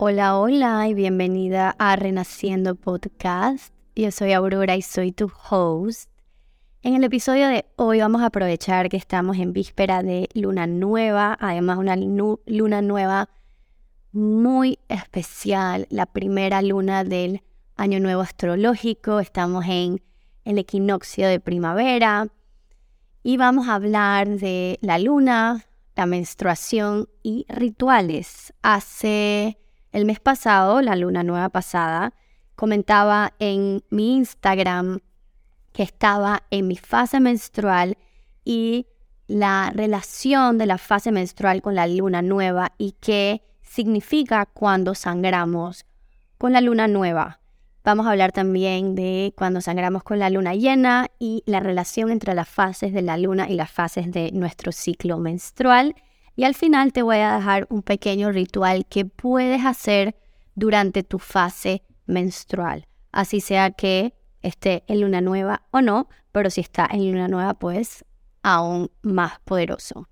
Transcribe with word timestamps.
Hola, 0.00 0.38
hola 0.38 0.86
y 0.86 0.94
bienvenida 0.94 1.74
a 1.76 1.96
Renaciendo 1.96 2.76
Podcast. 2.76 3.74
Yo 3.96 4.12
soy 4.12 4.32
Aurora 4.32 4.76
y 4.76 4.82
soy 4.82 5.10
tu 5.10 5.28
host. 5.50 6.08
En 6.82 6.94
el 6.94 7.02
episodio 7.02 7.48
de 7.48 7.66
hoy 7.74 7.98
vamos 7.98 8.22
a 8.22 8.26
aprovechar 8.26 8.90
que 8.90 8.96
estamos 8.96 9.38
en 9.38 9.52
víspera 9.52 10.04
de 10.04 10.28
luna 10.34 10.68
nueva, 10.68 11.36
además 11.40 11.78
una 11.78 11.96
luna 11.96 12.80
nueva 12.80 13.28
muy 14.12 14.78
especial, 14.86 15.88
la 15.90 16.06
primera 16.06 16.62
luna 16.62 17.02
del 17.02 17.42
año 17.74 17.98
nuevo 17.98 18.22
astrológico. 18.22 19.18
Estamos 19.18 19.64
en 19.66 20.00
el 20.44 20.58
equinoccio 20.58 21.26
de 21.26 21.40
primavera 21.40 22.28
y 23.24 23.36
vamos 23.36 23.66
a 23.66 23.74
hablar 23.74 24.28
de 24.28 24.78
la 24.80 25.00
luna, 25.00 25.66
la 25.96 26.06
menstruación 26.06 27.08
y 27.24 27.46
rituales. 27.48 28.54
Hace 28.62 29.58
el 29.92 30.04
mes 30.04 30.20
pasado, 30.20 30.80
la 30.82 30.96
luna 30.96 31.22
nueva 31.22 31.48
pasada, 31.48 32.12
comentaba 32.54 33.34
en 33.38 33.82
mi 33.90 34.16
Instagram 34.16 35.00
que 35.72 35.82
estaba 35.82 36.42
en 36.50 36.66
mi 36.66 36.76
fase 36.76 37.20
menstrual 37.20 37.96
y 38.44 38.86
la 39.28 39.70
relación 39.74 40.58
de 40.58 40.66
la 40.66 40.78
fase 40.78 41.12
menstrual 41.12 41.62
con 41.62 41.74
la 41.74 41.86
luna 41.86 42.22
nueva 42.22 42.72
y 42.78 42.96
qué 43.00 43.42
significa 43.62 44.46
cuando 44.46 44.94
sangramos 44.94 45.84
con 46.38 46.52
la 46.52 46.60
luna 46.60 46.88
nueva. 46.88 47.40
Vamos 47.84 48.06
a 48.06 48.10
hablar 48.10 48.32
también 48.32 48.94
de 48.94 49.32
cuando 49.36 49.60
sangramos 49.60 50.02
con 50.02 50.18
la 50.18 50.30
luna 50.30 50.54
llena 50.54 51.08
y 51.18 51.42
la 51.46 51.60
relación 51.60 52.10
entre 52.10 52.34
las 52.34 52.48
fases 52.48 52.92
de 52.92 53.02
la 53.02 53.16
luna 53.16 53.48
y 53.48 53.54
las 53.54 53.70
fases 53.70 54.10
de 54.10 54.30
nuestro 54.32 54.72
ciclo 54.72 55.18
menstrual. 55.18 55.94
Y 56.38 56.44
al 56.44 56.54
final 56.54 56.92
te 56.92 57.02
voy 57.02 57.16
a 57.16 57.34
dejar 57.34 57.66
un 57.68 57.82
pequeño 57.82 58.30
ritual 58.30 58.86
que 58.86 59.04
puedes 59.04 59.64
hacer 59.64 60.14
durante 60.54 61.02
tu 61.02 61.18
fase 61.18 61.82
menstrual. 62.06 62.86
Así 63.10 63.40
sea 63.40 63.72
que 63.72 64.14
esté 64.40 64.84
en 64.86 65.00
luna 65.00 65.20
nueva 65.20 65.62
o 65.72 65.80
no, 65.80 66.08
pero 66.30 66.48
si 66.48 66.60
está 66.60 66.86
en 66.92 67.10
luna 67.10 67.26
nueva, 67.26 67.54
pues 67.54 68.04
aún 68.44 68.88
más 69.02 69.40
poderoso. 69.40 70.08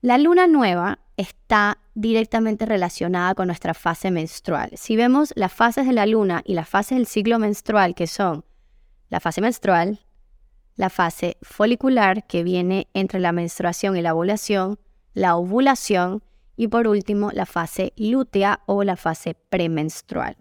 La 0.00 0.18
luna 0.18 0.48
nueva 0.48 0.98
está 1.16 1.78
directamente 1.94 2.66
relacionada 2.66 3.36
con 3.36 3.46
nuestra 3.46 3.72
fase 3.72 4.10
menstrual. 4.10 4.72
Si 4.74 4.96
vemos 4.96 5.32
las 5.36 5.52
fases 5.52 5.86
de 5.86 5.92
la 5.92 6.06
luna 6.06 6.42
y 6.44 6.54
las 6.54 6.68
fases 6.68 6.98
del 6.98 7.06
ciclo 7.06 7.38
menstrual, 7.38 7.94
que 7.94 8.08
son 8.08 8.44
la 9.10 9.20
fase 9.20 9.40
menstrual, 9.40 10.00
la 10.74 10.90
fase 10.90 11.36
folicular, 11.40 12.26
que 12.26 12.42
viene 12.42 12.88
entre 12.94 13.20
la 13.20 13.30
menstruación 13.30 13.96
y 13.96 14.02
la 14.02 14.12
ovulación, 14.12 14.80
la 15.14 15.36
ovulación 15.36 16.22
y 16.56 16.68
por 16.68 16.86
último 16.86 17.30
la 17.32 17.46
fase 17.46 17.92
lútea 17.96 18.60
o 18.66 18.84
la 18.84 18.96
fase 18.96 19.34
premenstrual. 19.34 20.36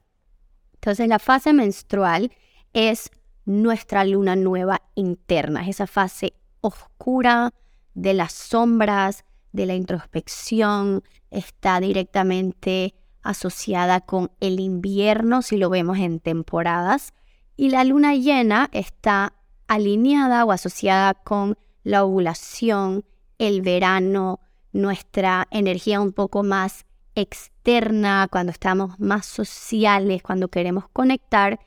Entonces 0.73 1.07
la 1.07 1.19
fase 1.19 1.53
menstrual 1.53 2.31
es 2.73 3.09
nuestra 3.45 4.05
luna 4.05 4.35
nueva 4.35 4.81
interna, 4.95 5.63
es 5.63 5.69
esa 5.69 5.87
fase 5.87 6.33
oscura 6.61 7.53
de 7.93 8.13
las 8.13 8.33
sombras, 8.33 9.25
de 9.51 9.65
la 9.65 9.75
introspección, 9.75 11.03
está 11.31 11.79
directamente 11.79 12.95
asociada 13.21 14.01
con 14.01 14.31
el 14.39 14.59
invierno 14.59 15.41
si 15.41 15.57
lo 15.57 15.69
vemos 15.69 15.97
en 15.97 16.19
temporadas 16.19 17.13
y 17.55 17.69
la 17.69 17.83
luna 17.83 18.15
llena 18.15 18.69
está 18.71 19.33
alineada 19.67 20.45
o 20.45 20.51
asociada 20.51 21.13
con 21.13 21.57
la 21.83 22.03
ovulación, 22.03 23.05
el 23.37 23.61
verano, 23.61 24.39
nuestra 24.71 25.47
energía 25.51 26.01
un 26.01 26.11
poco 26.11 26.43
más 26.43 26.85
externa, 27.15 28.27
cuando 28.31 28.51
estamos 28.51 28.99
más 28.99 29.25
sociales, 29.25 30.21
cuando 30.23 30.47
queremos 30.47 30.87
conectar, 30.89 31.59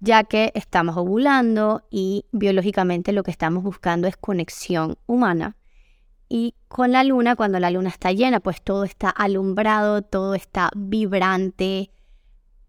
ya 0.00 0.24
que 0.24 0.52
estamos 0.54 0.96
ovulando 0.96 1.82
y 1.90 2.24
biológicamente 2.32 3.12
lo 3.12 3.22
que 3.22 3.30
estamos 3.30 3.62
buscando 3.62 4.06
es 4.06 4.16
conexión 4.16 4.96
humana. 5.06 5.56
Y 6.28 6.54
con 6.68 6.92
la 6.92 7.04
luna, 7.04 7.36
cuando 7.36 7.58
la 7.58 7.70
luna 7.70 7.88
está 7.88 8.12
llena, 8.12 8.40
pues 8.40 8.62
todo 8.62 8.84
está 8.84 9.08
alumbrado, 9.08 10.02
todo 10.02 10.34
está 10.34 10.70
vibrante. 10.76 11.90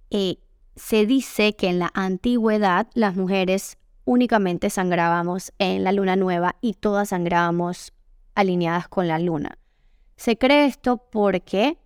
Eh, 0.09 0.37
se 0.75 1.05
dice 1.05 1.55
que 1.55 1.67
en 1.67 1.79
la 1.79 1.91
antigüedad 1.93 2.87
las 2.93 3.15
mujeres 3.15 3.77
únicamente 4.05 4.69
sangrábamos 4.69 5.53
en 5.59 5.83
la 5.83 5.91
luna 5.91 6.15
nueva 6.15 6.55
y 6.61 6.73
todas 6.73 7.09
sangrábamos 7.09 7.93
alineadas 8.39 8.87
con 8.87 9.07
la 9.07 9.19
luna. 9.19 9.57
Se 10.15 10.37
cree 10.37 10.65
esto 10.65 10.97
porque, 10.97 11.77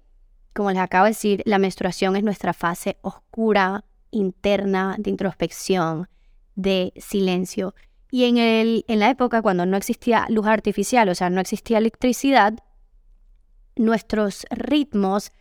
como 0.54 0.72
les 0.72 0.80
acabo 0.80 1.06
de 1.06 1.12
decir, 1.12 1.44
la 1.46 1.60
menstruación 1.60 2.16
es 2.16 2.24
nuestra 2.24 2.54
fase 2.54 2.98
oscura, 3.02 3.86
interna, 4.12 4.96
de 4.98 5.10
introspección, 5.10 6.08
de 6.56 6.94
silencio. 6.98 7.74
Y 8.12 8.26
en, 8.26 8.38
el, 8.38 8.86
en 8.88 9.00
la 9.00 9.10
época 9.10 9.42
cuando 9.42 9.66
no 9.66 9.78
existía 9.78 10.26
luz 10.30 10.46
artificial, 10.48 11.10
o 11.10 11.16
sea, 11.16 11.30
no 11.30 11.42
existía 11.42 11.80
electricidad, 11.80 12.54
nuestros 13.76 14.46
ritmos 14.52 15.32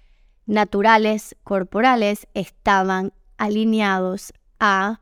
naturales 0.47 1.37
corporales 1.45 2.27
estaban 2.35 3.13
alineados 3.37 4.33
a 4.59 5.01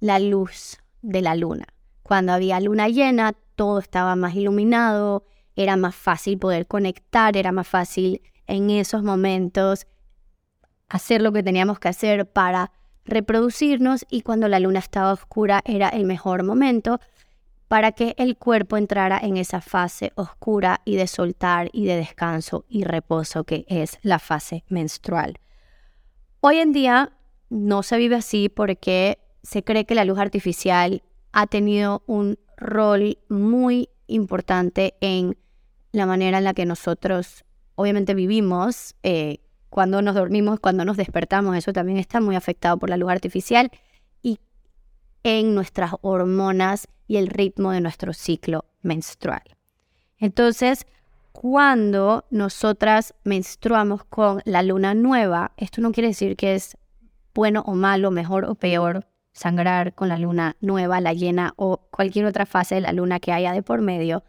la 0.00 0.18
luz 0.18 0.78
de 1.02 1.22
la 1.22 1.34
luna. 1.34 1.66
Cuando 2.02 2.32
había 2.32 2.60
luna 2.60 2.88
llena, 2.88 3.34
todo 3.54 3.78
estaba 3.78 4.16
más 4.16 4.34
iluminado, 4.34 5.24
era 5.56 5.76
más 5.76 5.94
fácil 5.94 6.38
poder 6.38 6.66
conectar, 6.66 7.36
era 7.36 7.50
más 7.50 7.66
fácil 7.66 8.22
en 8.46 8.70
esos 8.70 9.02
momentos 9.02 9.86
hacer 10.88 11.22
lo 11.22 11.32
que 11.32 11.42
teníamos 11.42 11.78
que 11.78 11.88
hacer 11.88 12.30
para 12.30 12.70
reproducirnos 13.04 14.04
y 14.10 14.22
cuando 14.22 14.48
la 14.48 14.60
luna 14.60 14.78
estaba 14.78 15.12
oscura 15.12 15.62
era 15.64 15.88
el 15.88 16.04
mejor 16.04 16.44
momento 16.44 17.00
para 17.68 17.92
que 17.92 18.14
el 18.18 18.36
cuerpo 18.36 18.76
entrara 18.76 19.18
en 19.18 19.36
esa 19.36 19.60
fase 19.60 20.12
oscura 20.14 20.82
y 20.84 20.96
de 20.96 21.06
soltar 21.06 21.68
y 21.72 21.86
de 21.86 21.96
descanso 21.96 22.64
y 22.68 22.84
reposo 22.84 23.44
que 23.44 23.64
es 23.68 23.98
la 24.02 24.18
fase 24.18 24.64
menstrual. 24.68 25.40
Hoy 26.40 26.58
en 26.58 26.72
día 26.72 27.12
no 27.48 27.82
se 27.82 27.96
vive 27.96 28.16
así 28.16 28.48
porque 28.48 29.18
se 29.42 29.64
cree 29.64 29.84
que 29.84 29.94
la 29.94 30.04
luz 30.04 30.18
artificial 30.18 31.02
ha 31.32 31.46
tenido 31.46 32.02
un 32.06 32.38
rol 32.56 33.18
muy 33.28 33.88
importante 34.06 34.94
en 35.00 35.36
la 35.96 36.06
manera 36.06 36.38
en 36.38 36.44
la 36.44 36.54
que 36.54 36.66
nosotros 36.66 37.44
obviamente 37.74 38.14
vivimos, 38.14 38.94
eh, 39.02 39.38
cuando 39.70 40.02
nos 40.02 40.14
dormimos, 40.14 40.60
cuando 40.60 40.84
nos 40.84 40.96
despertamos, 40.96 41.56
eso 41.56 41.72
también 41.72 41.98
está 41.98 42.20
muy 42.20 42.36
afectado 42.36 42.78
por 42.78 42.90
la 42.90 42.96
luz 42.96 43.10
artificial 43.10 43.70
y 44.22 44.38
en 45.22 45.54
nuestras 45.54 45.92
hormonas 46.02 46.88
y 47.06 47.16
el 47.16 47.28
ritmo 47.28 47.72
de 47.72 47.80
nuestro 47.80 48.12
ciclo 48.12 48.64
menstrual. 48.82 49.42
Entonces, 50.18 50.86
cuando 51.32 52.24
nosotras 52.30 53.14
menstruamos 53.24 54.04
con 54.04 54.40
la 54.44 54.62
luna 54.62 54.94
nueva, 54.94 55.52
esto 55.56 55.80
no 55.80 55.92
quiere 55.92 56.08
decir 56.08 56.36
que 56.36 56.54
es 56.54 56.76
bueno 57.34 57.62
o 57.66 57.74
malo, 57.74 58.10
mejor 58.10 58.44
o 58.46 58.54
peor 58.54 59.06
sangrar 59.32 59.94
con 59.94 60.08
la 60.08 60.18
luna 60.18 60.56
nueva, 60.60 61.00
la 61.00 61.12
llena 61.12 61.52
o 61.56 61.78
cualquier 61.90 62.24
otra 62.24 62.46
fase 62.46 62.76
de 62.76 62.80
la 62.82 62.92
luna 62.92 63.20
que 63.20 63.32
haya 63.32 63.52
de 63.52 63.62
por 63.62 63.82
medio, 63.82 64.24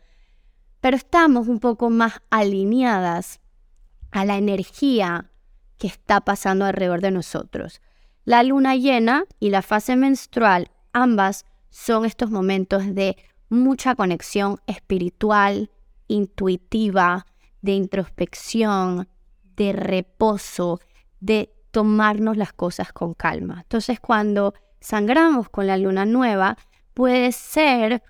pero 0.88 0.96
estamos 0.96 1.50
un 1.50 1.60
poco 1.60 1.90
más 1.90 2.22
alineadas 2.30 3.42
a 4.12 4.24
la 4.24 4.38
energía 4.38 5.30
que 5.78 5.88
está 5.88 6.22
pasando 6.22 6.64
alrededor 6.64 7.02
de 7.02 7.12
nosotros. 7.12 7.82
La 8.24 8.42
luna 8.44 8.78
llena 8.78 9.26
y 9.38 9.50
la 9.50 9.62
fase 9.62 9.98
menstrual, 9.98 10.72
ambas 10.94 11.44
son 11.70 12.06
estos 12.06 12.32
momentos 12.32 12.96
de 12.96 13.18
mucha 13.50 13.96
conexión 13.96 14.62
espiritual, 14.66 15.72
intuitiva, 16.08 17.26
de 17.62 17.74
introspección, 17.74 19.10
de 19.58 19.74
reposo, 19.74 20.80
de 21.20 21.54
tomarnos 21.72 22.38
las 22.38 22.54
cosas 22.54 22.94
con 22.94 23.14
calma. 23.14 23.60
Entonces 23.64 24.00
cuando 24.00 24.54
sangramos 24.80 25.50
con 25.50 25.68
la 25.68 25.76
luna 25.76 26.06
nueva, 26.06 26.58
puede 26.94 27.34
ser 27.34 28.04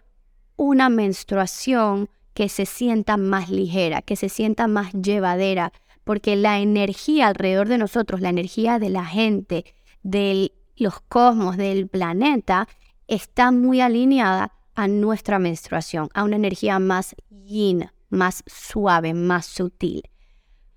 una 0.58 0.90
menstruación 0.90 2.08
que 2.38 2.50
se 2.50 2.68
sienta 2.68 3.18
más 3.18 3.50
ligera, 3.50 4.04
que 4.04 4.16
se 4.16 4.30
sienta 4.30 4.68
más 4.68 4.94
llevadera, 4.94 5.74
porque 6.04 6.36
la 6.36 6.60
energía 6.60 7.30
alrededor 7.30 7.68
de 7.68 7.80
nosotros, 7.80 8.22
la 8.22 8.30
energía 8.30 8.78
de 8.78 8.92
la 8.92 9.06
gente, 9.06 9.66
de 10.04 10.52
los 10.76 11.00
cosmos, 11.00 11.58
del 11.58 11.88
planeta, 11.88 12.68
está 13.08 13.50
muy 13.50 13.82
alineada 13.82 14.54
a 14.76 14.88
nuestra 14.88 15.40
menstruación, 15.40 16.10
a 16.14 16.24
una 16.24 16.36
energía 16.36 16.78
más 16.78 17.16
yin, 17.32 17.90
más 18.10 18.44
suave, 18.46 19.16
más 19.16 19.48
sutil. 19.48 20.04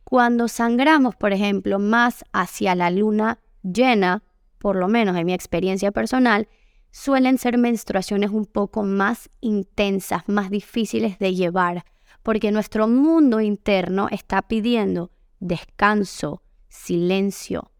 Cuando 0.02 0.48
sangramos, 0.48 1.14
por 1.14 1.34
ejemplo, 1.34 1.78
más 1.78 2.24
hacia 2.32 2.74
la 2.74 2.90
luna 2.90 3.38
llena, 3.62 4.22
por 4.56 4.76
lo 4.76 4.88
menos 4.88 5.14
en 5.14 5.26
mi 5.26 5.34
experiencia 5.34 5.92
personal, 5.92 6.48
suelen 6.90 7.38
ser 7.38 7.58
menstruaciones 7.58 8.30
un 8.30 8.46
poco 8.46 8.82
más 8.82 9.30
intensas, 9.40 10.22
más 10.28 10.50
difíciles 10.50 11.18
de 11.18 11.34
llevar, 11.34 11.84
porque 12.22 12.50
nuestro 12.50 12.88
mundo 12.88 13.40
interno 13.40 14.08
está 14.10 14.42
pidiendo 14.42 15.10
descanso, 15.38 16.42
silencio, 16.68 17.70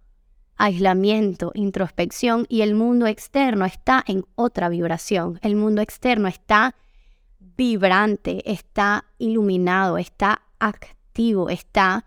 aislamiento, 0.57 1.53
introspección 1.55 2.47
y 2.49 2.63
el 2.63 2.75
mundo 2.75 3.07
externo 3.07 3.65
está 3.65 4.03
en 4.07 4.25
otra 4.35 4.69
vibración. 4.69 5.39
El 5.43 5.57
mundo 5.57 5.83
externo 5.83 6.29
está 6.29 6.75
vibrante, 7.39 8.43
está 8.51 9.05
iluminado, 9.19 9.99
está 9.99 10.43
activo, 10.59 11.49
está 11.49 12.07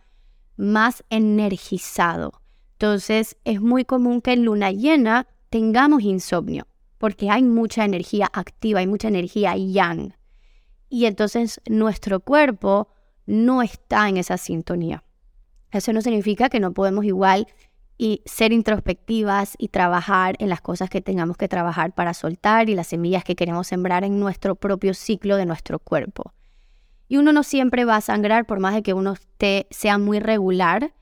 más 0.56 1.04
energizado. 1.10 2.42
Entonces 2.74 3.38
es 3.44 3.62
muy 3.62 3.86
común 3.86 4.22
que 4.22 4.34
en 4.34 4.46
luna 4.46 4.72
llena 4.72 5.28
tengamos 5.50 6.04
insomnio 6.04 6.68
porque 7.04 7.30
hay 7.30 7.44
mucha 7.44 7.84
energía 7.84 8.30
activa, 8.32 8.80
hay 8.80 8.88
mucha 8.88 9.10
energía 9.10 9.58
yang. 9.58 10.16
Y 10.88 11.04
entonces 11.04 11.60
nuestro 11.68 12.22
cuerpo 12.22 12.88
no 13.26 13.62
está 13.62 14.08
en 14.08 14.16
esa 14.16 14.38
sintonía. 14.38 15.04
Eso 15.70 15.92
no 15.92 16.02
significa 16.02 16.48
que 16.48 16.62
no 16.62 16.72
podemos 16.72 17.04
igual 17.04 17.50
y 17.98 18.22
ser 18.24 18.54
introspectivas 18.54 19.56
y 19.58 19.68
trabajar 19.68 20.38
en 20.40 20.48
las 20.48 20.62
cosas 20.62 20.90
que 20.90 21.02
tengamos 21.02 21.36
que 21.36 21.50
trabajar 21.50 21.94
para 21.94 22.14
soltar 22.14 22.70
y 22.70 22.76
las 22.76 22.88
semillas 22.88 23.26
que 23.26 23.36
queremos 23.36 23.68
sembrar 23.68 24.06
en 24.06 24.18
nuestro 24.18 24.56
propio 24.56 24.94
ciclo 24.94 25.36
de 25.36 25.46
nuestro 25.46 25.80
cuerpo. 25.80 26.32
Y 27.10 27.18
uno 27.18 27.34
no 27.34 27.44
siempre 27.44 27.84
va 27.84 27.98
a 27.98 28.02
sangrar 28.02 28.46
por 28.46 28.62
más 28.62 28.76
de 28.76 28.82
que 28.82 28.94
uno 28.94 29.12
esté, 29.12 29.68
sea 29.72 29.98
muy 29.98 30.22
regular, 30.22 30.94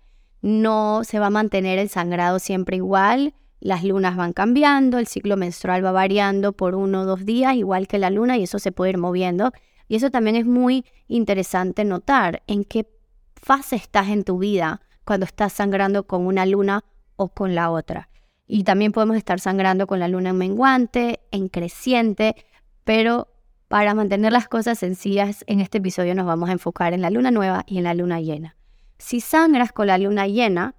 no 0.41 1.03
se 1.03 1.19
va 1.19 1.27
a 1.27 1.29
mantener 1.29 1.77
el 1.77 1.89
sangrado 1.89 2.39
siempre 2.39 2.77
igual 2.77 3.35
las 3.61 3.83
lunas 3.83 4.17
van 4.17 4.33
cambiando, 4.33 4.97
el 4.97 5.07
ciclo 5.07 5.37
menstrual 5.37 5.85
va 5.85 5.91
variando 5.91 6.51
por 6.51 6.75
uno 6.75 7.01
o 7.01 7.05
dos 7.05 7.25
días, 7.25 7.55
igual 7.55 7.87
que 7.87 7.99
la 7.99 8.09
luna, 8.09 8.35
y 8.37 8.43
eso 8.43 8.57
se 8.59 8.71
puede 8.71 8.91
ir 8.91 8.97
moviendo. 8.97 9.51
Y 9.87 9.95
eso 9.95 10.09
también 10.09 10.35
es 10.35 10.45
muy 10.45 10.83
interesante 11.07 11.85
notar 11.85 12.41
en 12.47 12.65
qué 12.65 12.87
fase 13.35 13.75
estás 13.75 14.09
en 14.09 14.23
tu 14.23 14.39
vida 14.39 14.81
cuando 15.05 15.25
estás 15.25 15.53
sangrando 15.53 16.07
con 16.07 16.25
una 16.25 16.45
luna 16.45 16.83
o 17.17 17.29
con 17.29 17.53
la 17.53 17.69
otra. 17.69 18.09
Y 18.47 18.63
también 18.63 18.91
podemos 18.91 19.15
estar 19.15 19.39
sangrando 19.39 19.85
con 19.85 19.99
la 19.99 20.07
luna 20.07 20.31
en 20.31 20.37
menguante, 20.37 21.19
en 21.29 21.47
creciente, 21.47 22.35
pero 22.83 23.27
para 23.67 23.93
mantener 23.93 24.33
las 24.33 24.47
cosas 24.47 24.79
sencillas, 24.79 25.43
en 25.47 25.59
este 25.59 25.77
episodio 25.77 26.15
nos 26.15 26.25
vamos 26.25 26.49
a 26.49 26.53
enfocar 26.53 26.93
en 26.93 27.01
la 27.01 27.11
luna 27.11 27.29
nueva 27.29 27.63
y 27.67 27.77
en 27.77 27.83
la 27.83 27.93
luna 27.93 28.19
llena. 28.19 28.57
Si 28.97 29.21
sangras 29.21 29.71
con 29.71 29.87
la 29.87 29.99
luna 29.99 30.27
llena, 30.27 30.73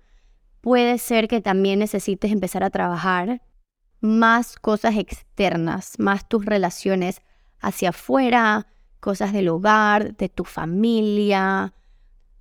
puede 0.63 0.97
ser 0.97 1.29
que 1.29 1.43
también 1.43 1.81
necesites 1.81 2.33
empezar 2.33 2.65
a 2.65 2.71
trabajar 2.71 3.43
más 4.01 4.57
cosas 4.57 4.97
externas, 4.97 5.99
más 5.99 6.27
tus 6.27 6.47
relaciones 6.47 7.21
hacia 7.61 7.91
afuera, 7.91 8.67
cosas 9.01 9.33
del 9.33 9.49
hogar, 9.49 10.17
de 10.17 10.29
tu 10.29 10.45
familia. 10.45 11.75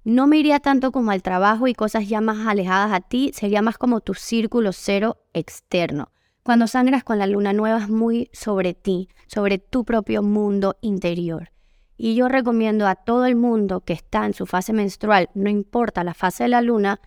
No 0.03 0.27
me 0.27 0.37
iría 0.37 0.59
tanto 0.59 0.91
como 0.91 1.11
al 1.11 1.21
trabajo 1.21 1.67
y 1.67 1.73
cosas 1.73 2.07
ya 2.07 2.21
más 2.21 2.47
alejadas 2.47 2.93
a 2.93 3.01
ti, 3.01 3.31
sería 3.33 3.61
más 3.61 3.77
como 3.77 4.01
tu 4.01 4.13
círculo 4.13 4.71
cero 4.71 5.17
externo. 5.33 6.11
Cuando 6.43 6.67
sangras 6.67 7.03
con 7.03 7.19
la 7.19 7.27
luna 7.27 7.53
nueva 7.53 7.79
es 7.79 7.89
muy 7.89 8.29
sobre 8.33 8.73
ti, 8.73 9.09
sobre 9.27 9.57
tu 9.59 9.83
propio 9.83 10.23
mundo 10.23 10.77
interior. 10.81 11.51
Y 11.97 12.15
yo 12.15 12.27
recomiendo 12.27 12.87
a 12.87 12.95
todo 12.95 13.25
el 13.25 13.35
mundo 13.35 13.81
que 13.81 13.93
está 13.93 14.25
en 14.25 14.33
su 14.33 14.47
fase 14.47 14.73
menstrual, 14.73 15.29
no 15.35 15.51
importa 15.51 16.03
la 16.03 16.15
fase 16.15 16.43
de 16.43 16.49
la 16.49 16.61
luna, 16.61 16.99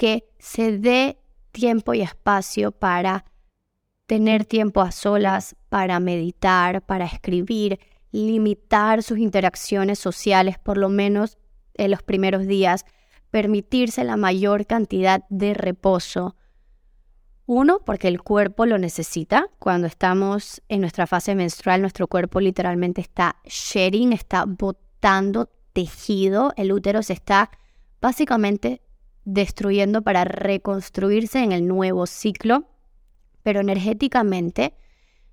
que 0.00 0.24
se 0.38 0.78
dé 0.78 1.18
tiempo 1.52 1.92
y 1.92 2.00
espacio 2.00 2.72
para 2.72 3.26
tener 4.06 4.46
tiempo 4.46 4.80
a 4.80 4.92
solas, 4.92 5.56
para 5.68 6.00
meditar, 6.00 6.80
para 6.80 7.04
escribir, 7.04 7.78
limitar 8.10 9.02
sus 9.02 9.18
interacciones 9.18 9.98
sociales 9.98 10.58
por 10.58 10.78
lo 10.78 10.88
menos 10.88 11.36
en 11.74 11.90
los 11.90 12.02
primeros 12.02 12.46
días, 12.46 12.86
permitirse 13.28 14.02
la 14.04 14.16
mayor 14.16 14.64
cantidad 14.64 15.24
de 15.28 15.52
reposo. 15.52 16.34
Uno, 17.44 17.80
porque 17.84 18.08
el 18.08 18.22
cuerpo 18.22 18.64
lo 18.64 18.78
necesita. 18.78 19.48
Cuando 19.58 19.86
estamos 19.86 20.62
en 20.70 20.80
nuestra 20.80 21.06
fase 21.06 21.34
menstrual, 21.34 21.82
nuestro 21.82 22.06
cuerpo 22.06 22.40
literalmente 22.40 23.02
está 23.02 23.36
shedding, 23.44 24.14
está 24.14 24.46
botando 24.46 25.50
tejido, 25.74 26.54
el 26.56 26.72
útero 26.72 27.02
se 27.02 27.12
está 27.12 27.50
básicamente 28.00 28.80
destruyendo 29.32 30.02
para 30.02 30.24
reconstruirse 30.24 31.42
en 31.42 31.52
el 31.52 31.68
nuevo 31.68 32.06
ciclo, 32.06 32.64
pero 33.42 33.60
energéticamente 33.60 34.74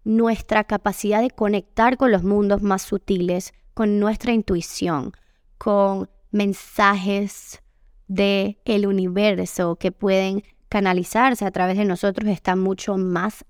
nuestra 0.04 0.64
capacidad 0.64 1.22
de 1.22 1.32
conectar 1.32 1.98
con 1.98 2.12
los 2.12 2.24
mundos 2.24 2.62
más 2.62 2.84
sutiles, 2.84 3.54
con 3.74 4.00
nuestra 4.00 4.34
intuición, 4.34 5.14
con 5.58 6.10
mensajes 6.32 7.64
de 8.08 8.60
el 8.66 8.86
universo 8.86 9.76
que 9.78 9.92
pueden 9.92 10.44
canalizarse 10.70 11.46
a 11.46 11.52
través 11.52 11.78
de 11.78 11.86
nosotros 11.86 12.30
está 12.30 12.56
mucho 12.56 12.98
más 12.98 13.46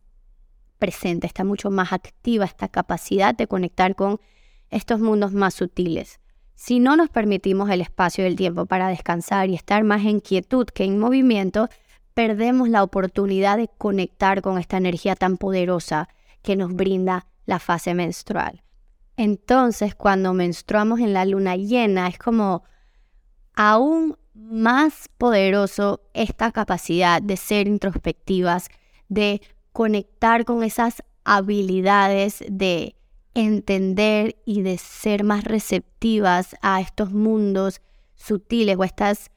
presente, 0.80 1.28
está 1.28 1.44
mucho 1.44 1.70
más 1.72 1.92
activa 1.92 2.46
esta 2.46 2.70
capacidad 2.70 3.36
de 3.36 3.48
conectar 3.48 3.96
con 3.96 4.22
estos 4.70 5.00
mundos 5.00 5.34
más 5.34 5.56
sutiles. 5.56 6.20
Si 6.58 6.80
no 6.80 6.96
nos 6.96 7.10
permitimos 7.10 7.70
el 7.70 7.82
espacio 7.82 8.24
y 8.24 8.28
el 8.28 8.36
tiempo 8.36 8.66
para 8.66 8.90
descansar 8.90 9.48
y 9.48 9.54
estar 9.54 9.84
más 9.84 10.04
en 10.06 10.20
quietud 10.20 10.66
que 10.66 10.86
en 10.86 10.98
movimiento, 10.98 11.70
perdemos 12.16 12.68
la 12.68 12.82
oportunidad 12.82 13.58
de 13.58 13.70
conectar 13.78 14.42
con 14.42 14.58
esta 14.58 14.78
energía 14.78 15.16
tan 15.16 15.38
poderosa 15.38 16.10
que 16.42 16.56
nos 16.56 16.74
brinda 16.74 17.28
la 17.46 17.60
fase 17.60 17.94
menstrual. 17.94 18.64
Entonces, 19.18 19.94
cuando 19.94 20.34
menstruamos 20.34 21.00
en 21.00 21.14
la 21.14 21.26
luna 21.26 21.56
llena, 21.56 22.08
es 22.08 22.18
como 22.18 22.64
aún 23.54 24.18
más 24.34 25.10
poderoso 25.20 26.02
esta 26.16 26.52
capacidad 26.52 27.22
de 27.22 27.38
ser 27.38 27.68
introspectivas, 27.68 28.70
de 29.10 29.42
conectar 29.74 30.44
con 30.44 30.64
esas 30.64 31.04
habilidades 31.24 32.44
de 32.50 32.97
entender 33.38 34.36
y 34.46 34.64
de 34.64 34.80
ser 34.80 35.24
más 35.24 35.44
receptivas 35.44 36.56
a 36.62 36.82
estos 36.82 37.14
mundos 37.14 37.82
sutiles 38.16 38.76
o 38.78 38.84
estas 38.84 39.30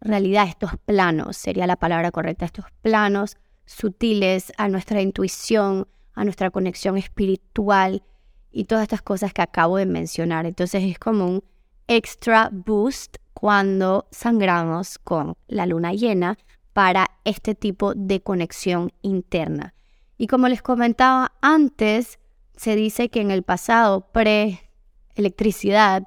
realidades, 0.00 0.50
estos 0.50 0.70
planos, 0.84 1.36
sería 1.36 1.66
la 1.66 1.74
palabra 1.74 2.12
correcta, 2.12 2.44
estos 2.44 2.66
planos 2.82 3.36
sutiles 3.66 4.52
a 4.58 4.68
nuestra 4.68 5.02
intuición, 5.02 5.88
a 6.14 6.22
nuestra 6.22 6.50
conexión 6.50 6.96
espiritual 6.96 8.04
y 8.52 8.64
todas 8.64 8.82
estas 8.82 9.02
cosas 9.02 9.32
que 9.32 9.42
acabo 9.42 9.76
de 9.76 9.86
mencionar. 9.86 10.46
Entonces 10.46 10.84
es 10.84 10.98
como 11.00 11.26
un 11.26 11.44
extra 11.88 12.50
boost 12.52 13.16
cuando 13.34 14.06
sangramos 14.12 14.98
con 14.98 15.34
la 15.48 15.66
luna 15.66 15.92
llena 15.92 16.38
para 16.72 17.06
este 17.24 17.56
tipo 17.56 17.92
de 17.94 18.20
conexión 18.20 18.92
interna. 19.02 19.74
Y 20.16 20.28
como 20.28 20.46
les 20.48 20.62
comentaba 20.62 21.32
antes, 21.40 22.20
se 22.58 22.74
dice 22.74 23.08
que 23.08 23.20
en 23.20 23.30
el 23.30 23.44
pasado, 23.44 24.08
pre-electricidad, 24.12 26.02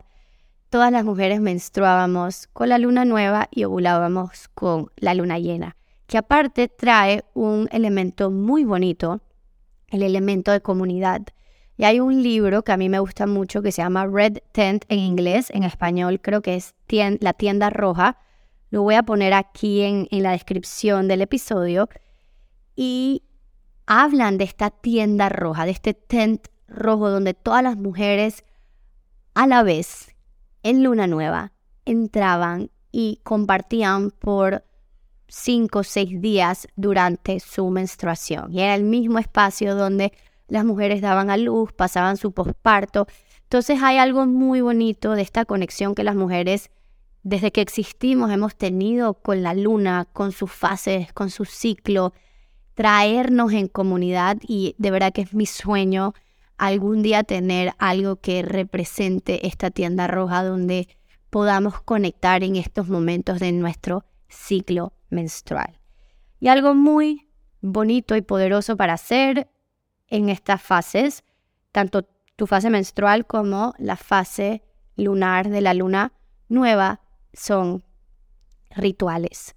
todas 0.69 0.91
las 0.91 1.05
mujeres 1.05 1.39
menstruábamos 1.39 2.47
con 2.51 2.69
la 2.69 2.77
luna 2.77 3.05
nueva 3.05 3.47
y 3.51 3.63
ovulábamos 3.63 4.49
con 4.53 4.91
la 4.97 5.13
luna 5.13 5.39
llena, 5.39 5.77
que 6.07 6.17
aparte 6.17 6.67
trae 6.67 7.23
un 7.33 7.69
elemento 7.71 8.31
muy 8.31 8.65
bonito, 8.65 9.21
el 9.87 10.03
elemento 10.03 10.51
de 10.51 10.61
comunidad. 10.61 11.21
Y 11.77 11.85
hay 11.85 12.01
un 12.01 12.21
libro 12.21 12.63
que 12.63 12.73
a 12.73 12.77
mí 12.77 12.89
me 12.89 12.99
gusta 12.99 13.27
mucho 13.27 13.61
que 13.61 13.71
se 13.71 13.81
llama 13.81 14.05
Red 14.05 14.39
Tent 14.51 14.83
en 14.89 14.99
inglés, 14.99 15.51
en 15.51 15.63
español 15.63 16.19
creo 16.21 16.41
que 16.41 16.55
es 16.55 16.75
La 17.21 17.31
tienda 17.31 17.69
roja. 17.69 18.17
Lo 18.69 18.83
voy 18.83 18.95
a 18.95 19.03
poner 19.03 19.33
aquí 19.33 19.81
en, 19.81 20.07
la 20.11 20.31
descripción 20.31 21.07
del 21.07 21.21
episodio. 21.21 21.87
Y 22.75 23.23
hablan 23.85 24.37
de 24.37 24.45
esta 24.45 24.69
tienda 24.69 25.29
roja, 25.29 25.65
de 25.65 25.71
este 25.71 25.93
tent 25.93 26.47
rojo 26.67 27.09
donde 27.09 27.33
todas 27.33 27.63
las 27.63 27.77
mujeres 27.77 28.43
a 29.33 29.47
la 29.47 29.63
vez 29.63 30.15
en 30.63 30.83
luna 30.83 31.07
nueva 31.07 31.51
entraban 31.85 32.71
y 32.91 33.19
compartían 33.23 34.11
por 34.11 34.63
cinco 35.27 35.79
o 35.79 35.83
seis 35.83 36.21
días 36.21 36.67
durante 36.75 37.39
su 37.39 37.69
menstruación. 37.69 38.53
Y 38.53 38.61
era 38.61 38.75
el 38.75 38.83
mismo 38.83 39.19
espacio 39.19 39.75
donde 39.75 40.11
las 40.47 40.65
mujeres 40.65 41.01
daban 41.01 41.29
a 41.29 41.37
luz, 41.37 41.71
pasaban 41.71 42.17
su 42.17 42.33
posparto. 42.33 43.07
Entonces 43.43 43.81
hay 43.81 43.97
algo 43.97 44.25
muy 44.25 44.61
bonito 44.61 45.13
de 45.13 45.21
esta 45.21 45.45
conexión 45.45 45.95
que 45.95 46.03
las 46.03 46.15
mujeres 46.15 46.69
desde 47.23 47.51
que 47.51 47.61
existimos 47.61 48.31
hemos 48.31 48.55
tenido 48.55 49.13
con 49.13 49.43
la 49.43 49.53
luna, 49.53 50.07
con 50.11 50.31
sus 50.31 50.51
fases, 50.51 51.13
con 51.13 51.29
su 51.29 51.45
ciclo, 51.45 52.13
traernos 52.73 53.53
en 53.53 53.67
comunidad 53.67 54.37
y 54.47 54.75
de 54.77 54.91
verdad 54.91 55.13
que 55.13 55.21
es 55.21 55.33
mi 55.33 55.45
sueño 55.45 56.13
algún 56.57 57.01
día 57.01 57.23
tener 57.23 57.73
algo 57.79 58.17
que 58.17 58.43
represente 58.43 59.47
esta 59.47 59.71
tienda 59.71 60.07
roja 60.07 60.43
donde 60.43 60.87
podamos 61.29 61.81
conectar 61.81 62.43
en 62.43 62.55
estos 62.55 62.87
momentos 62.87 63.39
de 63.39 63.51
nuestro 63.51 64.05
ciclo 64.27 64.93
menstrual. 65.09 65.79
Y 66.39 66.49
algo 66.49 66.75
muy 66.75 67.29
bonito 67.61 68.15
y 68.15 68.21
poderoso 68.21 68.77
para 68.77 68.93
hacer 68.93 69.49
en 70.07 70.29
estas 70.29 70.61
fases, 70.61 71.23
tanto 71.71 72.07
tu 72.35 72.47
fase 72.47 72.69
menstrual 72.69 73.25
como 73.25 73.73
la 73.77 73.95
fase 73.95 74.63
lunar 74.95 75.49
de 75.49 75.61
la 75.61 75.73
luna 75.73 76.13
nueva, 76.49 77.01
son 77.33 77.83
rituales. 78.71 79.55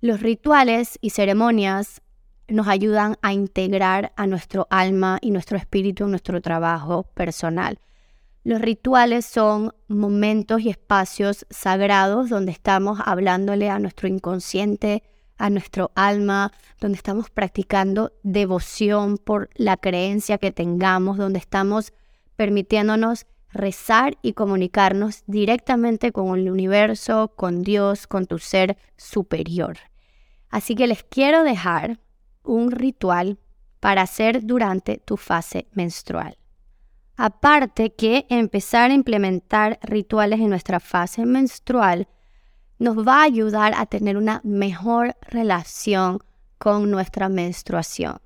Los 0.00 0.20
rituales 0.20 0.98
y 1.00 1.10
ceremonias 1.10 2.02
nos 2.48 2.68
ayudan 2.68 3.16
a 3.22 3.32
integrar 3.32 4.12
a 4.16 4.26
nuestro 4.26 4.66
alma 4.70 5.18
y 5.20 5.30
nuestro 5.30 5.58
espíritu 5.58 6.04
en 6.04 6.10
nuestro 6.10 6.40
trabajo 6.40 7.04
personal. 7.14 7.78
Los 8.44 8.60
rituales 8.60 9.26
son 9.26 9.74
momentos 9.88 10.62
y 10.62 10.70
espacios 10.70 11.46
sagrados 11.50 12.30
donde 12.30 12.52
estamos 12.52 12.98
hablándole 13.04 13.68
a 13.68 13.78
nuestro 13.78 14.08
inconsciente, 14.08 15.02
a 15.36 15.50
nuestro 15.50 15.92
alma, 15.94 16.52
donde 16.80 16.96
estamos 16.96 17.30
practicando 17.30 18.12
devoción 18.22 19.18
por 19.18 19.50
la 19.54 19.76
creencia 19.76 20.38
que 20.38 20.50
tengamos, 20.50 21.18
donde 21.18 21.38
estamos 21.38 21.92
permitiéndonos 22.36 23.26
rezar 23.52 24.16
y 24.22 24.32
comunicarnos 24.32 25.24
directamente 25.26 26.12
con 26.12 26.38
el 26.38 26.50
universo, 26.50 27.32
con 27.36 27.62
Dios, 27.62 28.06
con 28.06 28.26
tu 28.26 28.38
ser 28.38 28.78
superior. 28.96 29.78
Así 30.50 30.74
que 30.74 30.86
les 30.86 31.02
quiero 31.02 31.44
dejar 31.44 31.98
un 32.48 32.72
ritual 32.72 33.38
para 33.80 34.02
hacer 34.02 34.44
durante 34.44 34.98
tu 34.98 35.16
fase 35.16 35.68
menstrual. 35.72 36.36
Aparte 37.16 37.94
que 37.94 38.26
empezar 38.28 38.90
a 38.90 38.94
implementar 38.94 39.78
rituales 39.82 40.40
en 40.40 40.50
nuestra 40.50 40.80
fase 40.80 41.26
menstrual 41.26 42.08
nos 42.78 42.96
va 43.06 43.20
a 43.20 43.24
ayudar 43.24 43.74
a 43.76 43.86
tener 43.86 44.16
una 44.16 44.40
mejor 44.44 45.16
relación 45.22 46.20
con 46.58 46.90
nuestra 46.90 47.28
menstruación. 47.28 48.18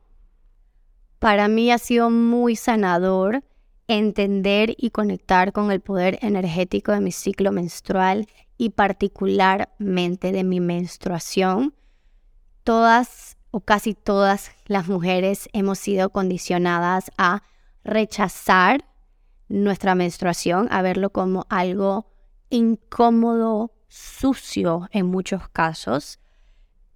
Para 1.19 1.49
mí 1.49 1.71
ha 1.71 1.79
sido 1.79 2.11
muy 2.11 2.57
sanador 2.57 3.45
entender 3.89 4.75
y 4.77 4.91
conectar 4.91 5.53
con 5.53 5.71
el 5.71 5.81
poder 5.81 6.19
energético 6.23 6.93
de 6.93 7.01
mi 7.01 7.13
ciclo 7.13 7.53
menstrual 7.53 8.27
y 8.59 8.71
particularmente 8.71 10.33
de 10.33 10.45
mi 10.45 10.61
menstruación. 10.61 11.75
Todas 12.65 13.37
o 13.53 13.61
casi 13.61 13.95
todas 13.95 14.51
las 14.67 14.89
mujeres 14.89 15.49
hemos 15.53 15.79
sido 15.79 16.11
condicionadas 16.11 17.13
a 17.19 17.43
rechazar 17.85 18.85
nuestra 19.49 19.95
menstruación, 19.95 20.67
a 20.71 20.83
verlo 20.83 21.11
como 21.11 21.47
algo 21.51 22.07
incómodo, 22.49 23.73
sucio 23.89 24.89
en 24.91 25.07
muchos 25.07 25.49
casos, 25.51 26.19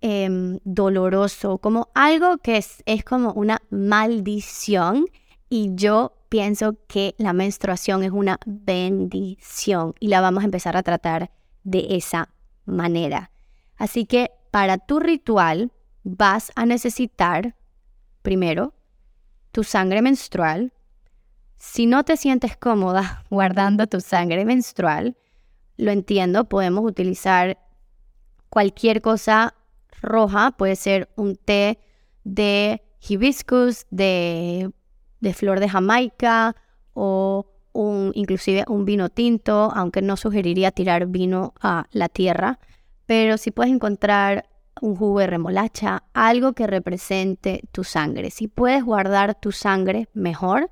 em, 0.01 0.59
doloroso, 0.65 1.59
como 1.59 1.91
algo 1.95 2.39
que 2.39 2.57
es, 2.57 2.83
es 2.87 3.05
como 3.05 3.33
una 3.33 3.61
maldición 3.71 5.07
y 5.51 5.75
yo 5.75 6.17
pienso 6.31 6.77
que 6.89 7.15
la 7.19 7.35
menstruación 7.35 8.03
es 8.03 8.13
una 8.13 8.39
bendición 8.47 9.95
y 10.01 10.09
la 10.09 10.23
vamos 10.23 10.43
a 10.43 10.47
empezar 10.47 10.77
a 10.77 10.83
tratar 10.83 11.31
de 11.65 11.97
esa 11.97 12.31
manera. 12.65 13.31
Así 13.77 14.07
que 14.07 14.31
para 14.51 14.79
tu 14.79 15.01
ritual 15.01 15.71
vas 16.09 16.53
a 16.55 16.67
necesitar 16.67 17.57
primero 18.23 18.75
tu 19.51 19.65
sangre 19.65 20.03
menstrual, 20.03 20.73
si 21.57 21.87
no 21.87 22.05
te 22.05 22.17
sientes 22.17 22.57
cómoda 22.57 23.25
guardando 23.31 23.89
tu 23.89 24.01
sangre 24.01 24.45
menstrual, 24.45 25.17
lo 25.77 25.91
entiendo, 25.91 26.49
podemos 26.49 26.85
utilizar 26.85 27.59
cualquier 28.49 29.03
cosa 29.03 29.55
roja, 30.01 30.53
puede 30.53 30.77
ser 30.77 31.11
un 31.17 31.35
té 31.35 31.81
de 32.23 32.83
hibiscus, 33.01 33.87
de, 33.91 34.73
flor 35.35 35.59
de 35.59 35.69
Jamaica 35.69 36.55
o 36.93 37.47
inclusive 38.15 38.65
un 38.69 38.85
vino 38.85 39.09
tinto, 39.09 39.73
aunque 39.75 40.03
no 40.03 40.17
sugeriría 40.17 40.71
tirar 40.71 41.07
vino 41.07 41.53
a 41.61 41.87
la 41.91 42.09
tierra, 42.09 42.61
pero 43.07 43.37
si 43.39 43.51
puedes 43.51 43.73
encontrar 43.73 44.49
un 44.81 44.97
jugo 44.97 45.21
de 45.21 45.27
remolacha, 45.27 46.05
algo 46.13 46.53
que 46.53 46.67
represente 46.67 47.63
tu 47.73 47.85
sangre. 47.85 48.31
Si 48.31 48.49
puedes 48.49 48.85
guardar 48.85 49.35
tu 49.35 49.53
sangre, 49.53 50.09
mejor. 50.13 50.71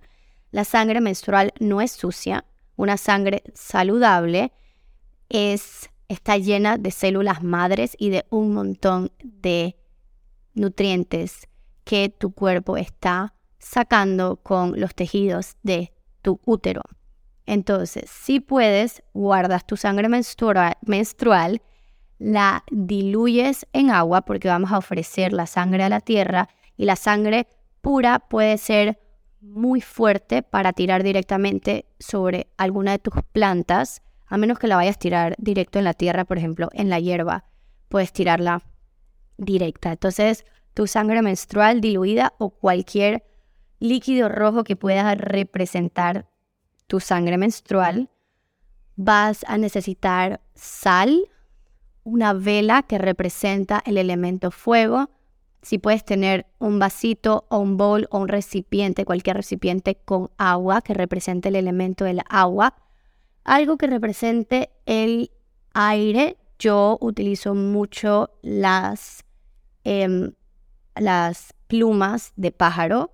La 0.51 0.65
sangre 0.65 1.01
menstrual 1.01 1.53
no 1.59 1.81
es 1.81 1.93
sucia, 1.93 2.45
una 2.77 2.97
sangre 2.97 3.43
saludable 3.55 4.53
es, 5.29 5.91
está 6.09 6.37
llena 6.37 6.77
de 6.77 6.91
células 6.91 7.43
madres 7.43 7.97
y 7.99 8.11
de 8.11 8.25
un 8.31 8.53
montón 8.53 9.13
de 9.23 9.77
nutrientes 10.55 11.49
que 11.85 12.09
tu 12.09 12.33
cuerpo 12.33 12.77
está 12.77 13.35
sacando 13.59 14.37
con 14.37 14.79
los 14.79 14.95
tejidos 14.95 15.57
de 15.63 15.93
tu 16.23 16.41
útero. 16.45 16.83
Entonces, 17.47 18.11
si 18.11 18.41
puedes, 18.41 19.03
guardas 19.13 19.67
tu 19.67 19.77
sangre 19.77 20.09
menstrual, 20.09 20.77
menstrual, 20.83 21.63
la 22.25 22.65
diluyes 22.71 23.67
en 23.75 23.91
agua 23.91 24.23
porque 24.23 24.49
vamos 24.49 24.73
a 24.73 24.79
ofrecer 24.79 25.35
la 25.35 25.47
sangre 25.47 25.85
a 25.85 25.91
la 25.91 26.01
tierra 26.01 26.49
y 26.75 26.87
la 26.87 26.97
sangre 26.97 27.47
pura 27.83 28.19
puede 28.19 28.57
ser 28.57 28.99
muy 29.43 29.83
fuerte 29.83 30.43
para 30.43 30.73
tirar 30.73 31.03
directamente 31.03 31.85
sobre 31.99 32.47
alguna 32.57 32.93
de 32.93 32.99
tus 32.99 33.13
plantas, 33.33 34.01
a 34.27 34.39
menos 34.39 34.59
que 34.59 34.69
la 34.69 34.77
vayas 34.77 34.97
a 34.97 35.01
tirar 35.01 35.35
directo 35.37 35.79
en 35.79 35.85
la 35.85 35.93
tierra, 35.93 36.25
por 36.25 36.39
ejemplo, 36.39 36.71
en 36.73 36.89
la 36.89 36.99
hierba, 36.99 37.45
puedes 37.91 38.11
tirarla 38.11 38.63
directa. 39.37 39.93
Entonces, 39.93 40.47
tu 40.73 40.87
sangre 40.87 41.21
menstrual 41.21 41.83
diluida 41.83 42.33
o 42.39 42.49
cualquier 42.49 43.23
líquido 43.81 44.31
rojo 44.31 44.65
que 44.65 44.77
pueda 44.77 45.15
representar 45.15 46.27
tu 46.87 47.01
sangre 47.01 47.37
menstrual, 47.37 48.09
vas 48.97 49.45
a 49.47 49.59
necesitar 49.59 50.41
sal, 50.55 51.29
una 52.05 52.33
vela 52.33 52.83
que 52.83 52.99
representa 52.99 53.83
el 53.85 53.99
elemento 53.99 54.51
fuego, 54.51 55.11
si 55.65 55.79
puedes 55.79 56.05
tener 56.05 56.47
un 56.59 56.79
vasito 56.79 57.47
o 57.49 57.59
un 57.59 57.79
bowl 57.79 58.07
o 58.11 58.19
un 58.19 58.29
recipiente, 58.29 59.07
cualquier 59.07 59.37
recipiente 59.37 59.97
con 59.97 60.31
agua 60.37 60.83
que 60.83 60.93
represente 60.93 61.49
el 61.49 61.57
elemento 61.57 62.05
del 62.05 62.21
agua, 62.29 62.77
algo 63.45 63.79
que 63.79 63.87
represente 63.87 64.71
el 64.85 65.31
aire. 65.73 66.37
Yo 66.59 66.99
utilizo 67.01 67.55
mucho 67.55 68.31
las, 68.43 69.25
em, 69.85 70.33
las 70.95 71.55
plumas 71.67 72.35
de 72.37 72.53
pájaro. 72.53 73.13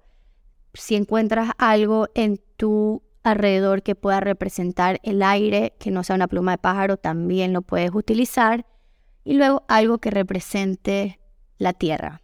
Si 0.75 0.97
encuentras 0.97 1.53
algo 1.57 2.09
en 2.15 2.41
tu 2.57 3.03
alrededor 3.23 3.83
que 3.83 3.95
pueda 3.95 4.21
representar 4.21 4.99
el 5.05 5.23
aire, 5.23 5.75
que 5.79 5.91
no 5.91 6.03
sea 6.03 6.17
una 6.17 6.29
pluma 6.29 6.53
de 6.53 6.59
pájaro, 6.59 6.97
también 6.97 7.53
lo 7.53 7.63
puedes 7.63 7.95
utilizar. 7.95 8.67
Y 9.25 9.35
luego 9.35 9.65
algo 9.69 9.99
que 9.99 10.11
represente 10.11 11.21
la 11.59 11.73
tierra 11.73 12.23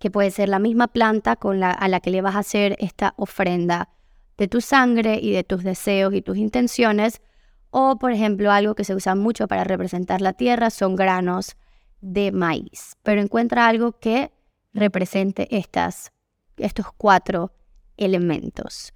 que 0.00 0.10
puede 0.10 0.30
ser 0.30 0.48
la 0.48 0.58
misma 0.58 0.88
planta 0.88 1.36
con 1.36 1.60
la, 1.60 1.70
a 1.70 1.86
la 1.86 2.00
que 2.00 2.10
le 2.10 2.22
vas 2.22 2.34
a 2.34 2.40
hacer 2.40 2.74
esta 2.80 3.12
ofrenda 3.18 3.90
de 4.38 4.48
tu 4.48 4.62
sangre 4.62 5.20
y 5.22 5.30
de 5.30 5.44
tus 5.44 5.62
deseos 5.62 6.14
y 6.14 6.22
tus 6.22 6.38
intenciones. 6.38 7.20
O, 7.68 7.98
por 7.98 8.10
ejemplo, 8.10 8.50
algo 8.50 8.74
que 8.74 8.84
se 8.84 8.94
usa 8.94 9.14
mucho 9.14 9.46
para 9.46 9.62
representar 9.62 10.22
la 10.22 10.32
tierra 10.32 10.70
son 10.70 10.96
granos 10.96 11.56
de 12.00 12.32
maíz. 12.32 12.96
Pero 13.02 13.20
encuentra 13.20 13.68
algo 13.68 13.92
que 13.92 14.32
represente 14.72 15.54
estas, 15.54 16.12
estos 16.56 16.86
cuatro 16.96 17.52
elementos. 17.98 18.94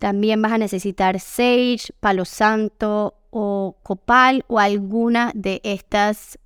También 0.00 0.42
vas 0.42 0.52
a 0.52 0.58
necesitar 0.58 1.20
sage, 1.20 1.92
palo 2.00 2.24
santo 2.24 3.19
o 3.30 3.78
copal 3.82 4.44
o 4.48 4.58
alguna 4.58 5.32
de 5.34 5.60
estas 5.64 6.38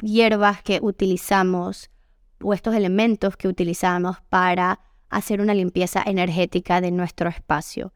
hierbas 0.00 0.62
que 0.62 0.80
utilizamos 0.82 1.90
o 2.42 2.52
estos 2.52 2.74
elementos 2.74 3.36
que 3.36 3.48
utilizamos 3.48 4.20
para 4.28 4.80
hacer 5.08 5.40
una 5.40 5.54
limpieza 5.54 6.02
energética 6.04 6.80
de 6.80 6.90
nuestro 6.90 7.28
espacio. 7.28 7.92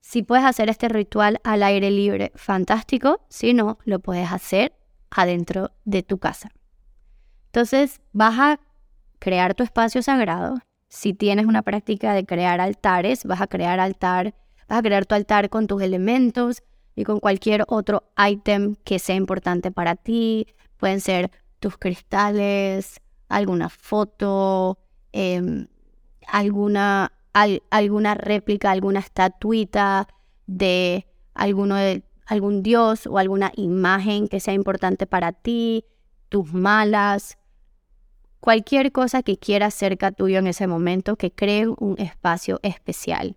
Si 0.00 0.22
puedes 0.22 0.44
hacer 0.44 0.68
este 0.68 0.88
ritual 0.88 1.38
al 1.44 1.62
aire 1.62 1.90
libre, 1.90 2.32
fantástico. 2.34 3.20
Si 3.28 3.54
no, 3.54 3.78
lo 3.84 4.00
puedes 4.00 4.32
hacer 4.32 4.74
adentro 5.10 5.70
de 5.84 6.02
tu 6.02 6.18
casa. 6.18 6.50
Entonces, 7.46 8.00
vas 8.12 8.38
a 8.38 8.60
crear 9.20 9.54
tu 9.54 9.62
espacio 9.62 10.02
sagrado. 10.02 10.58
Si 10.88 11.14
tienes 11.14 11.46
una 11.46 11.62
práctica 11.62 12.14
de 12.14 12.26
crear 12.26 12.60
altares, 12.60 13.24
vas 13.24 13.40
a 13.40 13.46
crear 13.46 13.78
altar, 13.78 14.34
vas 14.68 14.78
a 14.80 14.82
crear 14.82 15.06
tu 15.06 15.14
altar 15.14 15.50
con 15.50 15.66
tus 15.66 15.80
elementos 15.82 16.62
y 16.94 17.04
con 17.04 17.20
cualquier 17.20 17.64
otro 17.68 18.04
ítem 18.18 18.76
que 18.84 18.98
sea 18.98 19.16
importante 19.16 19.70
para 19.70 19.96
ti. 19.96 20.46
Pueden 20.76 21.00
ser 21.00 21.30
tus 21.58 21.78
cristales, 21.78 23.00
alguna 23.28 23.68
foto, 23.68 24.78
em, 25.12 25.68
alguna, 26.26 27.12
alguna 27.70 28.14
réplica, 28.14 28.70
alguna 28.70 29.00
estatuita 29.00 30.08
de, 30.46 31.06
alguno 31.34 31.76
de 31.76 32.02
algún 32.26 32.62
dios 32.62 33.06
o 33.06 33.18
alguna 33.18 33.52
imagen 33.56 34.28
que 34.28 34.40
sea 34.40 34.54
importante 34.54 35.06
para 35.06 35.32
ti, 35.32 35.84
tus 36.28 36.52
malas, 36.52 37.38
cualquier 38.40 38.90
cosa 38.90 39.22
que 39.22 39.36
quieras 39.36 39.74
cerca 39.74 40.12
tuyo 40.12 40.38
en 40.38 40.46
ese 40.46 40.66
momento 40.66 41.16
que 41.16 41.30
creen 41.30 41.74
un 41.78 41.98
espacio 42.00 42.58
especial 42.62 43.36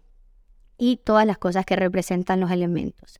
y 0.77 0.97
todas 0.97 1.25
las 1.25 1.37
cosas 1.37 1.65
que 1.65 1.75
representan 1.75 2.39
los 2.39 2.51
elementos. 2.51 3.19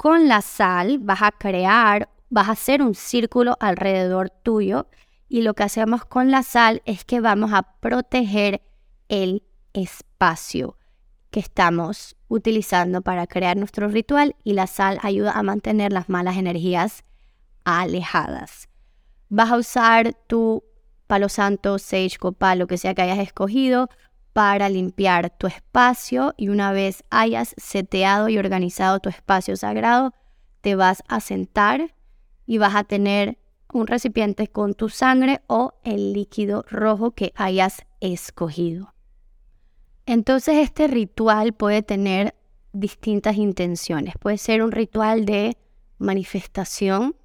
Con 0.00 0.28
la 0.28 0.40
sal 0.40 0.98
vas 0.98 1.20
a 1.20 1.30
crear 1.30 2.08
vas 2.30 2.48
a 2.48 2.52
hacer 2.52 2.80
un 2.80 2.94
círculo 2.94 3.58
alrededor 3.60 4.30
tuyo 4.30 4.86
y 5.28 5.42
lo 5.42 5.52
que 5.52 5.64
hacemos 5.64 6.06
con 6.06 6.30
la 6.30 6.42
sal 6.42 6.80
es 6.86 7.04
que 7.04 7.20
vamos 7.20 7.52
a 7.52 7.74
proteger 7.80 8.62
el 9.10 9.42
espacio 9.74 10.78
que 11.30 11.40
estamos 11.40 12.16
utilizando 12.28 13.02
para 13.02 13.26
crear 13.26 13.58
nuestro 13.58 13.88
ritual 13.88 14.36
y 14.42 14.54
la 14.54 14.66
sal 14.66 14.98
ayuda 15.02 15.32
a 15.32 15.42
mantener 15.42 15.92
las 15.92 16.08
malas 16.08 16.38
energías 16.38 17.04
alejadas. 17.64 18.70
Vas 19.28 19.50
a 19.50 19.58
usar 19.58 20.14
tu 20.28 20.64
palo 21.08 21.28
santo, 21.28 21.78
sage, 21.78 22.16
copal, 22.18 22.58
lo 22.60 22.66
que 22.66 22.78
sea 22.78 22.94
que 22.94 23.02
hayas 23.02 23.18
escogido 23.18 23.90
para 24.32 24.68
limpiar 24.68 25.30
tu 25.30 25.46
espacio 25.46 26.34
y 26.36 26.48
una 26.48 26.72
vez 26.72 27.04
hayas 27.10 27.54
seteado 27.56 28.28
y 28.28 28.38
organizado 28.38 29.00
tu 29.00 29.08
espacio 29.08 29.56
sagrado, 29.56 30.12
te 30.60 30.74
vas 30.76 31.02
a 31.08 31.20
sentar 31.20 31.94
y 32.46 32.58
vas 32.58 32.74
a 32.74 32.84
tener 32.84 33.38
un 33.72 33.86
recipiente 33.86 34.48
con 34.48 34.74
tu 34.74 34.88
sangre 34.88 35.40
o 35.46 35.74
el 35.84 36.12
líquido 36.12 36.64
rojo 36.68 37.12
que 37.12 37.32
hayas 37.36 37.86
escogido. 38.00 38.94
Entonces 40.06 40.56
este 40.56 40.88
ritual 40.88 41.52
puede 41.52 41.82
tener 41.82 42.34
distintas 42.72 43.36
intenciones. 43.36 44.14
Puede 44.18 44.38
ser 44.38 44.62
un 44.62 44.72
ritual 44.72 45.24
de 45.24 45.56
manifestación. 45.98 47.16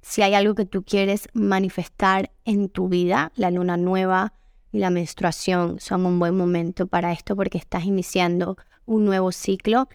Si 0.00 0.22
hay 0.22 0.34
algo 0.34 0.54
que 0.54 0.66
tú 0.66 0.82
quieres 0.84 1.28
manifestar 1.32 2.30
en 2.44 2.68
tu 2.68 2.88
vida, 2.88 3.32
la 3.36 3.50
luna 3.50 3.76
nueva 3.76 4.32
la 4.78 4.90
menstruación 4.90 5.78
son 5.78 6.04
un 6.04 6.18
buen 6.18 6.36
momento 6.36 6.86
para 6.86 7.12
esto 7.12 7.36
porque 7.36 7.58
estás 7.58 7.84
iniciando 7.84 8.56
un 8.86 9.04
nuevo 9.04 9.30
ciclo. 9.30 9.88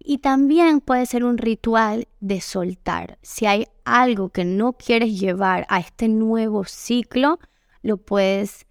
Y 0.00 0.18
también 0.18 0.80
puede 0.80 1.06
ser 1.06 1.24
un 1.24 1.38
ritual 1.38 2.08
de 2.18 2.40
soltar. 2.40 3.18
Si 3.22 3.46
hay 3.46 3.66
algo 3.84 4.30
que 4.30 4.44
no 4.44 4.72
quieres 4.72 5.18
llevar 5.20 5.66
a 5.68 5.78
este 5.78 6.08
nuevo 6.08 6.64
ciclo, 6.64 7.38
lo 7.82 7.96
puedes 7.98 8.66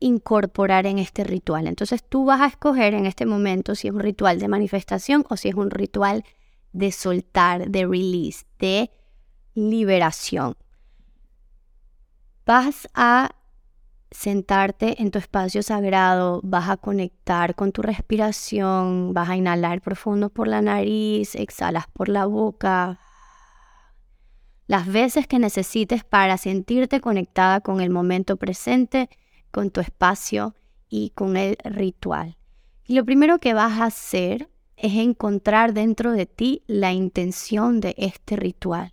incorporar 0.00 0.86
en 0.86 0.98
este 0.98 1.22
ritual. 1.22 1.66
Entonces 1.66 2.02
tú 2.02 2.24
vas 2.24 2.40
a 2.40 2.46
escoger 2.46 2.94
en 2.94 3.06
este 3.06 3.26
momento 3.26 3.76
si 3.76 3.88
es 3.88 3.94
un 3.94 4.00
ritual 4.00 4.40
de 4.40 4.48
manifestación 4.48 5.24
o 5.28 5.36
si 5.36 5.50
es 5.50 5.54
un 5.54 5.70
ritual 5.70 6.24
de 6.72 6.90
soltar, 6.90 7.70
de 7.70 7.86
release, 7.86 8.44
de 8.58 8.90
liberación. 9.54 10.56
Vas 12.44 12.88
a 12.94 13.30
sentarte 14.14 15.02
en 15.02 15.10
tu 15.10 15.18
espacio 15.18 15.62
sagrado, 15.62 16.40
vas 16.44 16.70
a 16.70 16.76
conectar 16.76 17.54
con 17.54 17.72
tu 17.72 17.82
respiración, 17.82 19.12
vas 19.12 19.28
a 19.28 19.36
inhalar 19.36 19.80
profundo 19.82 20.30
por 20.30 20.46
la 20.46 20.62
nariz, 20.62 21.34
exhalas 21.34 21.86
por 21.92 22.08
la 22.08 22.24
boca. 22.26 23.00
Las 24.66 24.86
veces 24.86 25.26
que 25.26 25.38
necesites 25.38 26.04
para 26.04 26.38
sentirte 26.38 27.00
conectada 27.00 27.60
con 27.60 27.80
el 27.80 27.90
momento 27.90 28.36
presente 28.36 29.10
con 29.50 29.70
tu 29.70 29.80
espacio 29.80 30.54
y 30.88 31.10
con 31.10 31.36
el 31.36 31.56
ritual. 31.64 32.36
Y 32.86 32.94
lo 32.94 33.04
primero 33.04 33.38
que 33.40 33.52
vas 33.52 33.80
a 33.80 33.86
hacer 33.86 34.48
es 34.76 34.94
encontrar 34.94 35.74
dentro 35.74 36.12
de 36.12 36.26
ti 36.26 36.62
la 36.66 36.92
intención 36.92 37.80
de 37.80 37.94
este 37.98 38.36
ritual. 38.36 38.92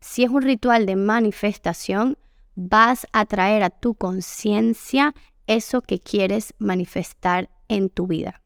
Si 0.00 0.24
es 0.24 0.30
un 0.30 0.42
ritual 0.42 0.86
de 0.86 0.96
manifestación, 0.96 2.18
vas 2.60 3.06
a 3.12 3.24
traer 3.24 3.62
a 3.62 3.70
tu 3.70 3.94
conciencia 3.94 5.14
eso 5.46 5.80
que 5.80 6.00
quieres 6.00 6.54
manifestar 6.58 7.50
en 7.68 7.88
tu 7.88 8.08
vida, 8.08 8.42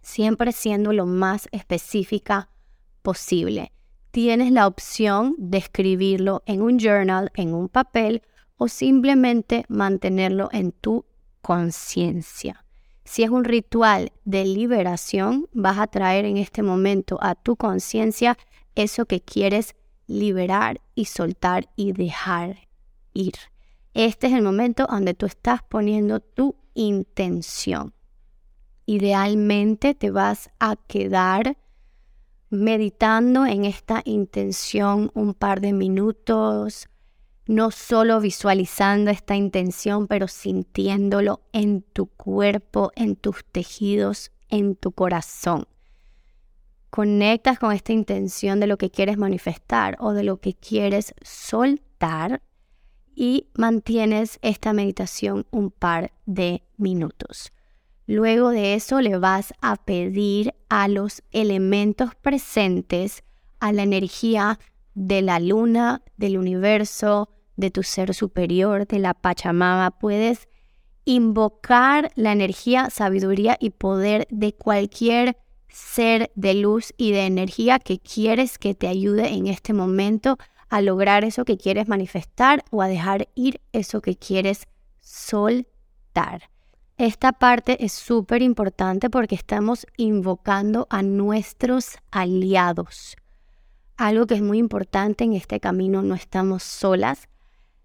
siempre 0.00 0.52
siendo 0.52 0.92
lo 0.92 1.06
más 1.06 1.48
específica 1.50 2.50
posible. 3.02 3.72
Tienes 4.12 4.52
la 4.52 4.68
opción 4.68 5.34
de 5.38 5.58
escribirlo 5.58 6.44
en 6.46 6.62
un 6.62 6.78
journal, 6.78 7.32
en 7.34 7.52
un 7.52 7.68
papel 7.68 8.22
o 8.58 8.68
simplemente 8.68 9.64
mantenerlo 9.68 10.48
en 10.52 10.70
tu 10.70 11.04
conciencia. 11.40 12.64
Si 13.04 13.24
es 13.24 13.30
un 13.30 13.42
ritual 13.42 14.12
de 14.24 14.44
liberación, 14.44 15.48
vas 15.52 15.80
a 15.80 15.88
traer 15.88 16.26
en 16.26 16.36
este 16.36 16.62
momento 16.62 17.18
a 17.20 17.34
tu 17.34 17.56
conciencia 17.56 18.38
eso 18.76 19.06
que 19.06 19.20
quieres 19.20 19.74
liberar 20.06 20.80
y 20.94 21.06
soltar 21.06 21.68
y 21.74 21.90
dejar 21.90 22.71
ir. 23.12 23.34
Este 23.94 24.28
es 24.28 24.32
el 24.32 24.42
momento 24.42 24.86
donde 24.88 25.14
tú 25.14 25.26
estás 25.26 25.62
poniendo 25.62 26.20
tu 26.20 26.56
intención. 26.74 27.92
Idealmente 28.86 29.94
te 29.94 30.10
vas 30.10 30.50
a 30.58 30.76
quedar 30.76 31.56
meditando 32.48 33.46
en 33.46 33.64
esta 33.64 34.02
intención 34.04 35.10
un 35.14 35.34
par 35.34 35.60
de 35.60 35.72
minutos, 35.72 36.88
no 37.46 37.70
solo 37.70 38.20
visualizando 38.20 39.10
esta 39.10 39.36
intención, 39.36 40.06
pero 40.06 40.28
sintiéndolo 40.28 41.40
en 41.52 41.82
tu 41.82 42.06
cuerpo, 42.06 42.92
en 42.94 43.16
tus 43.16 43.44
tejidos, 43.44 44.32
en 44.48 44.76
tu 44.76 44.92
corazón. 44.92 45.66
Conectas 46.90 47.58
con 47.58 47.72
esta 47.72 47.92
intención 47.92 48.60
de 48.60 48.66
lo 48.66 48.76
que 48.76 48.90
quieres 48.90 49.16
manifestar 49.16 49.96
o 49.98 50.12
de 50.12 50.24
lo 50.24 50.38
que 50.38 50.54
quieres 50.54 51.14
soltar 51.22 52.42
y 53.14 53.48
mantienes 53.54 54.38
esta 54.42 54.72
meditación 54.72 55.46
un 55.50 55.70
par 55.70 56.12
de 56.26 56.62
minutos. 56.76 57.52
Luego 58.06 58.50
de 58.50 58.74
eso 58.74 59.00
le 59.00 59.16
vas 59.16 59.54
a 59.60 59.76
pedir 59.76 60.54
a 60.68 60.88
los 60.88 61.22
elementos 61.30 62.14
presentes, 62.14 63.22
a 63.60 63.72
la 63.72 63.82
energía 63.84 64.58
de 64.94 65.22
la 65.22 65.38
luna, 65.38 66.02
del 66.16 66.36
universo, 66.36 67.30
de 67.56 67.70
tu 67.70 67.82
ser 67.82 68.14
superior, 68.14 68.86
de 68.86 68.98
la 68.98 69.14
Pachamama. 69.14 69.90
Puedes 69.92 70.48
invocar 71.04 72.10
la 72.14 72.32
energía, 72.32 72.90
sabiduría 72.90 73.56
y 73.60 73.70
poder 73.70 74.26
de 74.30 74.52
cualquier 74.52 75.36
ser 75.68 76.30
de 76.34 76.54
luz 76.54 76.92
y 76.96 77.12
de 77.12 77.26
energía 77.26 77.78
que 77.78 77.98
quieres 77.98 78.58
que 78.58 78.74
te 78.74 78.88
ayude 78.88 79.28
en 79.28 79.46
este 79.46 79.72
momento 79.72 80.38
a 80.72 80.80
lograr 80.80 81.22
eso 81.22 81.44
que 81.44 81.58
quieres 81.58 81.86
manifestar 81.86 82.64
o 82.70 82.80
a 82.80 82.88
dejar 82.88 83.28
ir 83.34 83.60
eso 83.72 84.00
que 84.00 84.16
quieres 84.16 84.68
soltar. 85.00 86.48
Esta 86.96 87.32
parte 87.32 87.84
es 87.84 87.92
súper 87.92 88.40
importante 88.40 89.10
porque 89.10 89.34
estamos 89.34 89.86
invocando 89.98 90.86
a 90.88 91.02
nuestros 91.02 91.98
aliados. 92.10 93.16
Algo 93.98 94.26
que 94.26 94.36
es 94.36 94.40
muy 94.40 94.56
importante 94.56 95.24
en 95.24 95.34
este 95.34 95.60
camino, 95.60 96.00
no 96.00 96.14
estamos 96.14 96.62
solas. 96.62 97.28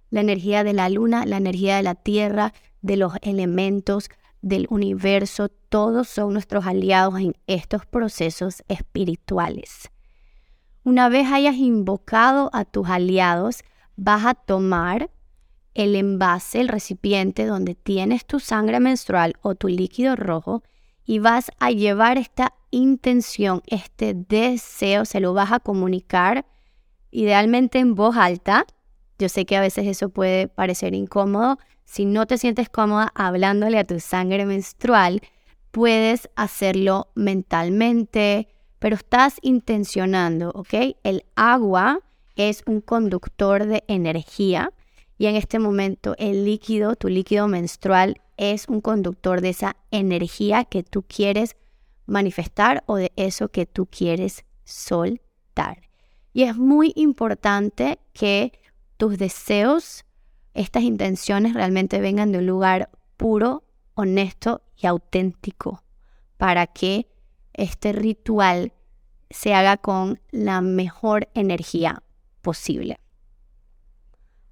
La 0.09 0.21
energía 0.21 0.63
de 0.63 0.71
la 0.71 0.87
luna, 0.87 1.25
la 1.25 1.35
energía 1.35 1.75
de 1.75 1.83
la 1.83 1.95
tierra, 1.95 2.53
de 2.81 2.95
los 2.95 3.15
elementos, 3.21 4.09
del 4.41 4.65
universo, 4.69 5.49
todos 5.49 6.07
son 6.07 6.31
nuestros 6.31 6.65
aliados 6.65 7.19
en 7.19 7.35
estos 7.47 7.85
procesos 7.85 8.63
espirituales. 8.69 9.91
Una 10.87 11.09
vez 11.09 11.27
hayas 11.29 11.57
invocado 11.57 12.49
a 12.53 12.63
tus 12.63 12.87
aliados, 12.87 13.65
vas 13.97 14.25
a 14.25 14.35
tomar 14.35 15.11
el 15.73 15.97
envase, 15.97 16.61
el 16.61 16.69
recipiente 16.69 17.45
donde 17.45 17.75
tienes 17.75 18.25
tu 18.25 18.39
sangre 18.39 18.79
menstrual 18.79 19.33
o 19.41 19.53
tu 19.53 19.67
líquido 19.67 20.15
rojo 20.15 20.63
y 21.03 21.19
vas 21.19 21.51
a 21.59 21.71
llevar 21.71 22.17
esta 22.17 22.53
intención, 22.71 23.63
este 23.67 24.13
deseo, 24.13 25.03
se 25.03 25.19
lo 25.19 25.33
vas 25.33 25.51
a 25.51 25.59
comunicar 25.59 26.45
idealmente 27.11 27.79
en 27.79 27.93
voz 27.93 28.15
alta. 28.15 28.65
Yo 29.19 29.27
sé 29.27 29.45
que 29.45 29.57
a 29.57 29.61
veces 29.61 29.87
eso 29.87 30.07
puede 30.07 30.47
parecer 30.47 30.93
incómodo. 30.93 31.57
Si 31.83 32.05
no 32.05 32.27
te 32.27 32.37
sientes 32.37 32.69
cómoda 32.69 33.11
hablándole 33.13 33.77
a 33.77 33.83
tu 33.83 33.99
sangre 33.99 34.45
menstrual, 34.45 35.19
puedes 35.71 36.29
hacerlo 36.37 37.09
mentalmente, 37.13 38.47
pero 38.79 38.95
estás 38.95 39.37
intencionando, 39.41 40.51
¿ok? 40.51 40.73
El 41.03 41.25
agua 41.35 42.01
es 42.35 42.63
un 42.67 42.81
conductor 42.81 43.65
de 43.65 43.83
energía 43.87 44.71
y 45.17 45.25
en 45.25 45.35
este 45.35 45.59
momento 45.59 46.15
el 46.17 46.45
líquido, 46.45 46.95
tu 46.95 47.07
líquido 47.09 47.47
menstrual, 47.47 48.21
es 48.37 48.67
un 48.67 48.81
conductor 48.81 49.41
de 49.41 49.49
esa 49.49 49.75
energía 49.89 50.63
que 50.63 50.83
tú 50.83 51.03
quieres 51.03 51.55
manifestar 52.05 52.83
o 52.85 52.97
de 52.97 53.11
eso 53.15 53.49
que 53.49 53.65
tú 53.65 53.87
quieres 53.87 54.45
soltar. 54.63 55.81
Y 56.33 56.43
es 56.43 56.55
muy 56.55 56.93
importante 56.95 57.97
que 58.13 58.53
tus 58.97 59.17
deseos, 59.17 60.05
estas 60.53 60.83
intenciones 60.83 61.55
realmente 61.55 61.99
vengan 61.99 62.31
de 62.31 62.37
un 62.37 62.45
lugar 62.45 62.91
puro, 63.17 63.63
honesto 63.95 64.61
y 64.77 64.85
auténtico 64.85 65.83
para 66.37 66.67
que 66.67 67.07
este 67.57 67.91
ritual 67.91 68.71
se 69.29 69.53
haga 69.53 69.77
con 69.77 70.19
la 70.31 70.61
mejor 70.61 71.27
energía 71.33 72.01
posible. 72.41 72.99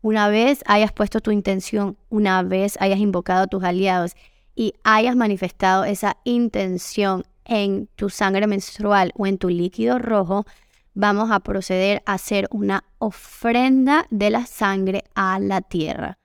Una 0.02 0.28
vez 0.28 0.64
hayas 0.68 0.92
puesto 0.92 1.22
tu 1.22 1.32
intención, 1.32 1.98
una 2.10 2.44
vez 2.44 2.78
hayas 2.80 3.00
invocado 3.00 3.44
a 3.44 3.48
tus 3.48 3.64
aliados 3.64 4.16
y 4.54 4.74
hayas 4.84 5.16
manifestado 5.16 5.86
esa 5.86 6.18
intención 6.26 7.24
en 7.46 7.88
tu 7.96 8.10
sangre 8.10 8.48
menstrual 8.48 9.12
o 9.16 9.26
en 9.28 9.38
tu 9.38 9.50
líquido 9.50 10.00
rojo, 10.00 10.46
vamos 10.94 11.32
a 11.32 11.40
proceder 11.40 12.04
a 12.06 12.14
hacer 12.14 12.48
una 12.52 12.84
ofrenda 12.98 14.06
de 14.10 14.30
la 14.30 14.46
sangre 14.46 15.04
a 15.14 15.40
la 15.40 15.62
tierra. 15.62 16.18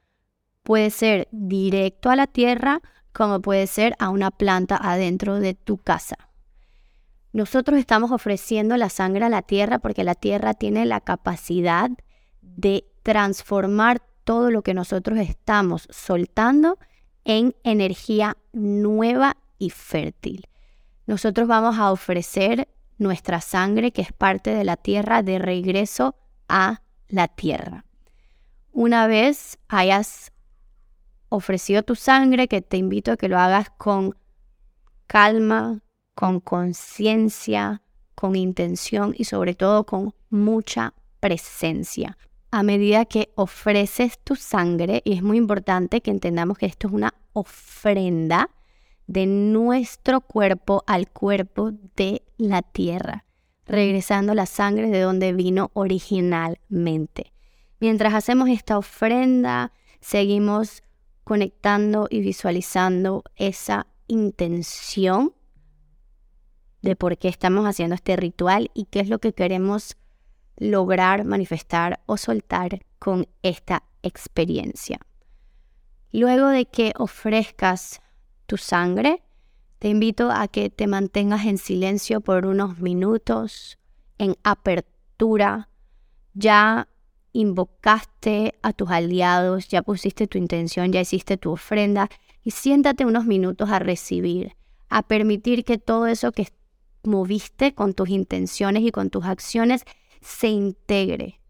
Puede 0.62 0.90
ser 0.90 1.28
directo 1.30 2.10
a 2.10 2.16
la 2.16 2.26
tierra 2.26 2.80
como 3.12 3.40
puede 3.40 3.66
ser 3.66 3.94
a 3.98 4.08
una 4.10 4.30
planta 4.30 4.76
adentro 4.76 5.40
de 5.40 5.54
tu 5.54 5.78
casa. 5.78 6.29
Nosotros 7.32 7.78
estamos 7.78 8.10
ofreciendo 8.10 8.76
la 8.76 8.88
sangre 8.88 9.24
a 9.24 9.28
la 9.28 9.42
tierra 9.42 9.78
porque 9.78 10.04
la 10.04 10.14
tierra 10.14 10.54
tiene 10.54 10.84
la 10.84 11.00
capacidad 11.00 11.90
de 12.42 12.84
transformar 13.02 14.02
todo 14.24 14.50
lo 14.50 14.62
que 14.62 14.74
nosotros 14.74 15.18
estamos 15.18 15.86
soltando 15.90 16.78
en 17.24 17.54
energía 17.62 18.36
nueva 18.52 19.36
y 19.58 19.70
fértil. 19.70 20.46
Nosotros 21.06 21.46
vamos 21.46 21.78
a 21.78 21.92
ofrecer 21.92 22.68
nuestra 22.98 23.40
sangre, 23.40 23.92
que 23.92 24.02
es 24.02 24.12
parte 24.12 24.54
de 24.54 24.64
la 24.64 24.76
tierra, 24.76 25.22
de 25.22 25.38
regreso 25.38 26.16
a 26.48 26.82
la 27.08 27.28
tierra. 27.28 27.84
Una 28.72 29.06
vez 29.06 29.58
hayas 29.68 30.32
ofrecido 31.28 31.82
tu 31.82 31.94
sangre, 31.94 32.48
que 32.48 32.60
te 32.60 32.76
invito 32.76 33.12
a 33.12 33.16
que 33.16 33.28
lo 33.28 33.38
hagas 33.38 33.70
con 33.70 34.16
calma, 35.06 35.80
con 36.20 36.40
conciencia, 36.40 37.80
con 38.14 38.36
intención 38.36 39.14
y 39.16 39.24
sobre 39.24 39.54
todo 39.54 39.86
con 39.86 40.14
mucha 40.28 40.92
presencia. 41.18 42.18
A 42.50 42.62
medida 42.62 43.06
que 43.06 43.32
ofreces 43.36 44.18
tu 44.18 44.36
sangre, 44.36 45.00
y 45.06 45.14
es 45.14 45.22
muy 45.22 45.38
importante 45.38 46.02
que 46.02 46.10
entendamos 46.10 46.58
que 46.58 46.66
esto 46.66 46.88
es 46.88 46.92
una 46.92 47.14
ofrenda 47.32 48.50
de 49.06 49.24
nuestro 49.24 50.20
cuerpo 50.20 50.84
al 50.86 51.08
cuerpo 51.08 51.72
de 51.96 52.22
la 52.36 52.60
tierra, 52.60 53.24
regresando 53.64 54.34
la 54.34 54.44
sangre 54.44 54.90
de 54.90 55.00
donde 55.00 55.32
vino 55.32 55.70
originalmente. 55.72 57.32
Mientras 57.80 58.12
hacemos 58.12 58.50
esta 58.50 58.76
ofrenda, 58.76 59.72
seguimos 60.02 60.82
conectando 61.24 62.08
y 62.10 62.20
visualizando 62.20 63.24
esa 63.36 63.86
intención 64.06 65.32
de 66.82 66.96
por 66.96 67.18
qué 67.18 67.28
estamos 67.28 67.66
haciendo 67.66 67.94
este 67.94 68.16
ritual 68.16 68.70
y 68.74 68.84
qué 68.86 69.00
es 69.00 69.08
lo 69.08 69.18
que 69.18 69.32
queremos 69.32 69.96
lograr, 70.56 71.24
manifestar 71.24 72.00
o 72.06 72.16
soltar 72.16 72.84
con 72.98 73.26
esta 73.42 73.82
experiencia. 74.02 75.00
Luego 76.12 76.48
de 76.48 76.66
que 76.66 76.92
ofrezcas 76.96 78.00
tu 78.46 78.56
sangre, 78.56 79.22
te 79.78 79.88
invito 79.88 80.30
a 80.30 80.48
que 80.48 80.68
te 80.68 80.86
mantengas 80.86 81.46
en 81.46 81.56
silencio 81.56 82.20
por 82.20 82.46
unos 82.46 82.78
minutos, 82.80 83.78
en 84.18 84.36
apertura. 84.42 85.68
Ya 86.34 86.88
invocaste 87.32 88.54
a 88.62 88.72
tus 88.72 88.90
aliados, 88.90 89.68
ya 89.68 89.82
pusiste 89.82 90.26
tu 90.26 90.36
intención, 90.36 90.92
ya 90.92 91.00
hiciste 91.00 91.36
tu 91.36 91.52
ofrenda 91.52 92.08
y 92.42 92.50
siéntate 92.50 93.04
unos 93.04 93.24
minutos 93.24 93.70
a 93.70 93.78
recibir, 93.78 94.56
a 94.88 95.02
permitir 95.02 95.64
que 95.64 95.78
todo 95.78 96.06
eso 96.06 96.32
que 96.32 96.42
moviste 97.02 97.74
con 97.74 97.94
tus 97.94 98.08
intenciones 98.08 98.82
y 98.82 98.90
con 98.90 99.10
tus 99.10 99.24
acciones 99.24 99.84
se 100.20 100.48
integre 100.48 101.40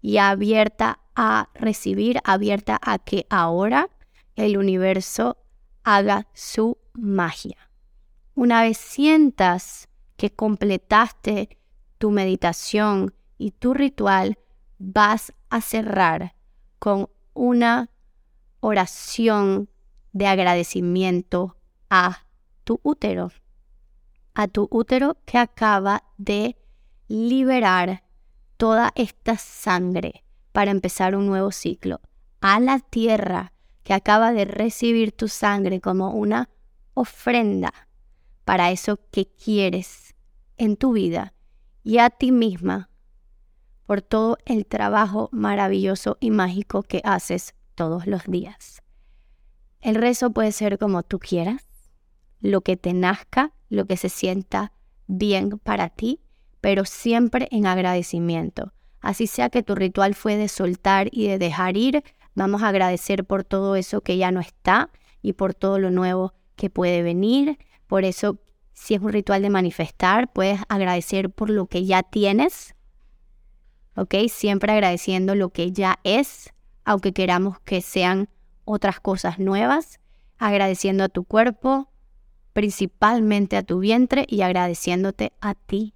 y 0.00 0.18
abierta 0.18 1.00
a 1.14 1.50
recibir, 1.54 2.20
abierta 2.24 2.78
a 2.82 2.98
que 2.98 3.26
ahora 3.30 3.88
el 4.36 4.56
universo 4.56 5.38
haga 5.82 6.26
su 6.34 6.78
magia. 6.92 7.70
Una 8.34 8.62
vez 8.62 8.78
sientas 8.78 9.88
que 10.16 10.30
completaste 10.30 11.58
tu 11.98 12.10
meditación 12.10 13.14
y 13.38 13.52
tu 13.52 13.74
ritual, 13.74 14.38
vas 14.78 15.32
a 15.50 15.60
cerrar 15.60 16.34
con 16.78 17.08
una 17.32 17.90
oración 18.60 19.68
de 20.12 20.26
agradecimiento 20.26 21.56
a 21.90 22.26
tu 22.64 22.80
útero, 22.82 23.30
a 24.34 24.48
tu 24.48 24.68
útero 24.70 25.16
que 25.24 25.38
acaba 25.38 26.04
de 26.18 26.56
liberar 27.08 28.04
toda 28.56 28.92
esta 28.94 29.36
sangre 29.36 30.24
para 30.52 30.70
empezar 30.70 31.16
un 31.16 31.26
nuevo 31.26 31.50
ciclo, 31.52 32.00
a 32.40 32.60
la 32.60 32.78
tierra 32.80 33.52
que 33.82 33.94
acaba 33.94 34.32
de 34.32 34.44
recibir 34.44 35.12
tu 35.12 35.28
sangre 35.28 35.80
como 35.80 36.10
una 36.10 36.48
ofrenda 36.94 37.72
para 38.44 38.70
eso 38.70 39.00
que 39.10 39.26
quieres 39.26 40.14
en 40.56 40.76
tu 40.76 40.92
vida 40.92 41.34
y 41.82 41.98
a 41.98 42.10
ti 42.10 42.32
misma 42.32 42.90
por 43.86 44.02
todo 44.02 44.38
el 44.46 44.66
trabajo 44.66 45.28
maravilloso 45.32 46.16
y 46.20 46.30
mágico 46.30 46.82
que 46.82 47.00
haces 47.04 47.54
todos 47.74 48.06
los 48.06 48.24
días. 48.24 48.82
El 49.80 49.96
rezo 49.96 50.30
puede 50.30 50.52
ser 50.52 50.78
como 50.78 51.02
tú 51.02 51.18
quieras, 51.18 51.64
lo 52.40 52.62
que 52.62 52.76
te 52.76 52.94
nazca, 52.94 53.52
lo 53.68 53.86
que 53.86 53.96
se 53.96 54.08
sienta 54.08 54.72
bien 55.06 55.58
para 55.58 55.88
ti, 55.88 56.20
pero 56.60 56.84
siempre 56.84 57.48
en 57.50 57.66
agradecimiento. 57.66 58.72
Así 59.00 59.26
sea 59.26 59.50
que 59.50 59.62
tu 59.62 59.74
ritual 59.74 60.14
fue 60.14 60.36
de 60.36 60.48
soltar 60.48 61.08
y 61.12 61.28
de 61.28 61.38
dejar 61.38 61.76
ir, 61.76 62.02
vamos 62.34 62.62
a 62.62 62.68
agradecer 62.68 63.24
por 63.24 63.44
todo 63.44 63.76
eso 63.76 64.00
que 64.00 64.16
ya 64.16 64.30
no 64.30 64.40
está 64.40 64.90
y 65.20 65.34
por 65.34 65.54
todo 65.54 65.78
lo 65.78 65.90
nuevo 65.90 66.32
que 66.56 66.70
puede 66.70 67.02
venir. 67.02 67.58
Por 67.86 68.04
eso, 68.04 68.38
si 68.72 68.94
es 68.94 69.02
un 69.02 69.12
ritual 69.12 69.42
de 69.42 69.50
manifestar, 69.50 70.32
puedes 70.32 70.60
agradecer 70.68 71.30
por 71.30 71.50
lo 71.50 71.66
que 71.66 71.84
ya 71.84 72.02
tienes, 72.02 72.74
¿ok? 73.96 74.14
Siempre 74.28 74.72
agradeciendo 74.72 75.34
lo 75.34 75.50
que 75.50 75.70
ya 75.72 75.98
es, 76.04 76.52
aunque 76.84 77.12
queramos 77.12 77.60
que 77.60 77.82
sean 77.82 78.28
otras 78.64 79.00
cosas 79.00 79.38
nuevas, 79.38 80.00
agradeciendo 80.38 81.04
a 81.04 81.08
tu 81.08 81.24
cuerpo, 81.24 81.90
principalmente 82.54 83.58
a 83.58 83.62
tu 83.62 83.80
vientre 83.80 84.24
y 84.26 84.40
agradeciéndote 84.40 85.34
a 85.42 85.54
ti 85.54 85.92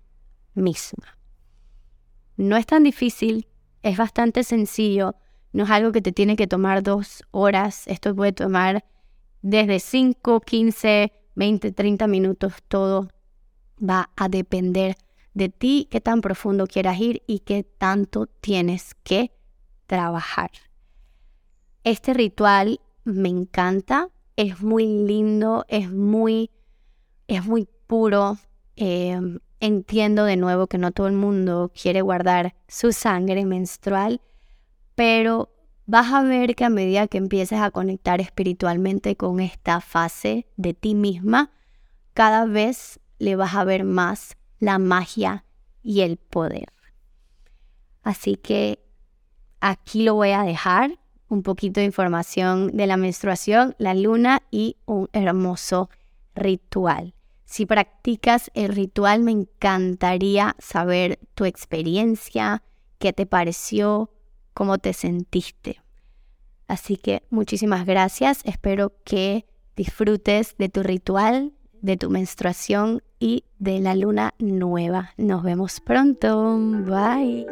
misma. 0.52 1.16
No 2.36 2.56
es 2.56 2.66
tan 2.66 2.84
difícil, 2.84 3.48
es 3.82 3.96
bastante 3.96 4.44
sencillo, 4.44 5.14
no 5.52 5.64
es 5.64 5.70
algo 5.70 5.92
que 5.92 6.02
te 6.02 6.12
tiene 6.12 6.36
que 6.36 6.46
tomar 6.46 6.82
dos 6.82 7.24
horas, 7.30 7.86
esto 7.86 8.14
puede 8.14 8.32
tomar 8.32 8.84
desde 9.40 9.80
5, 9.80 10.40
15, 10.40 11.12
20, 11.34 11.72
30 11.72 12.06
minutos, 12.06 12.54
todo 12.68 13.08
va 13.78 14.10
a 14.16 14.28
depender 14.28 14.96
de 15.34 15.48
ti, 15.48 15.88
qué 15.90 16.00
tan 16.00 16.20
profundo 16.20 16.66
quieras 16.66 16.98
ir 16.98 17.22
y 17.26 17.40
qué 17.40 17.62
tanto 17.62 18.26
tienes 18.26 18.94
que 19.04 19.32
trabajar. 19.86 20.50
Este 21.84 22.12
ritual 22.12 22.80
me 23.04 23.28
encanta, 23.28 24.08
es 24.38 24.62
muy 24.62 24.86
lindo, 24.86 25.64
es 25.66 25.90
muy, 25.90 26.52
es 27.26 27.44
muy 27.44 27.68
puro. 27.88 28.38
Em, 28.76 29.40
entiendo 29.58 30.24
de 30.24 30.36
nuevo 30.36 30.68
que 30.68 30.78
no 30.78 30.92
todo 30.92 31.08
el 31.08 31.14
mundo 31.14 31.72
quiere 31.74 32.02
guardar 32.02 32.54
su 32.68 32.92
sangre 32.92 33.44
menstrual, 33.44 34.20
pero 34.94 35.50
vas 35.86 36.12
a 36.12 36.22
ver 36.22 36.54
que 36.54 36.64
a 36.64 36.70
medida 36.70 37.08
que 37.08 37.18
empieces 37.18 37.58
a 37.58 37.72
conectar 37.72 38.20
espiritualmente 38.20 39.16
con 39.16 39.40
esta 39.40 39.80
fase 39.80 40.46
de 40.56 40.72
ti 40.72 40.94
misma, 40.94 41.50
cada 42.14 42.44
vez 42.44 43.00
le 43.18 43.34
vas 43.34 43.56
a 43.56 43.64
ver 43.64 43.82
más 43.82 44.36
la 44.60 44.78
magia 44.78 45.44
y 45.82 46.02
el 46.02 46.16
poder. 46.16 46.72
Así 48.04 48.36
que 48.36 48.84
aquí 49.58 50.04
lo 50.04 50.14
voy 50.14 50.30
a 50.30 50.44
dejar, 50.44 51.00
un 51.28 51.42
poquito 51.42 51.80
de 51.80 51.86
información 51.86 52.76
de 52.76 52.86
la 52.86 52.96
menstruación, 52.96 53.74
la 53.78 53.94
luna 53.94 54.42
y 54.50 54.76
un 54.86 55.08
hermoso 55.12 55.90
ritual. 56.34 57.14
Si 57.44 57.66
practicas 57.66 58.50
el 58.54 58.74
ritual, 58.74 59.22
me 59.22 59.32
encantaría 59.32 60.54
saber 60.58 61.18
tu 61.34 61.44
experiencia, 61.44 62.62
qué 62.98 63.12
te 63.12 63.26
pareció, 63.26 64.10
cómo 64.52 64.78
te 64.78 64.92
sentiste. 64.92 65.80
Así 66.66 66.96
que 66.96 67.22
muchísimas 67.30 67.86
gracias, 67.86 68.42
espero 68.44 68.92
que 69.04 69.46
disfrutes 69.76 70.56
de 70.58 70.68
tu 70.68 70.82
ritual, 70.82 71.52
de 71.80 71.96
tu 71.96 72.10
menstruación 72.10 73.02
y 73.18 73.44
de 73.58 73.80
la 73.80 73.94
luna 73.94 74.34
nueva. 74.38 75.14
Nos 75.16 75.42
vemos 75.42 75.80
pronto. 75.80 76.58
Bye. 76.58 77.46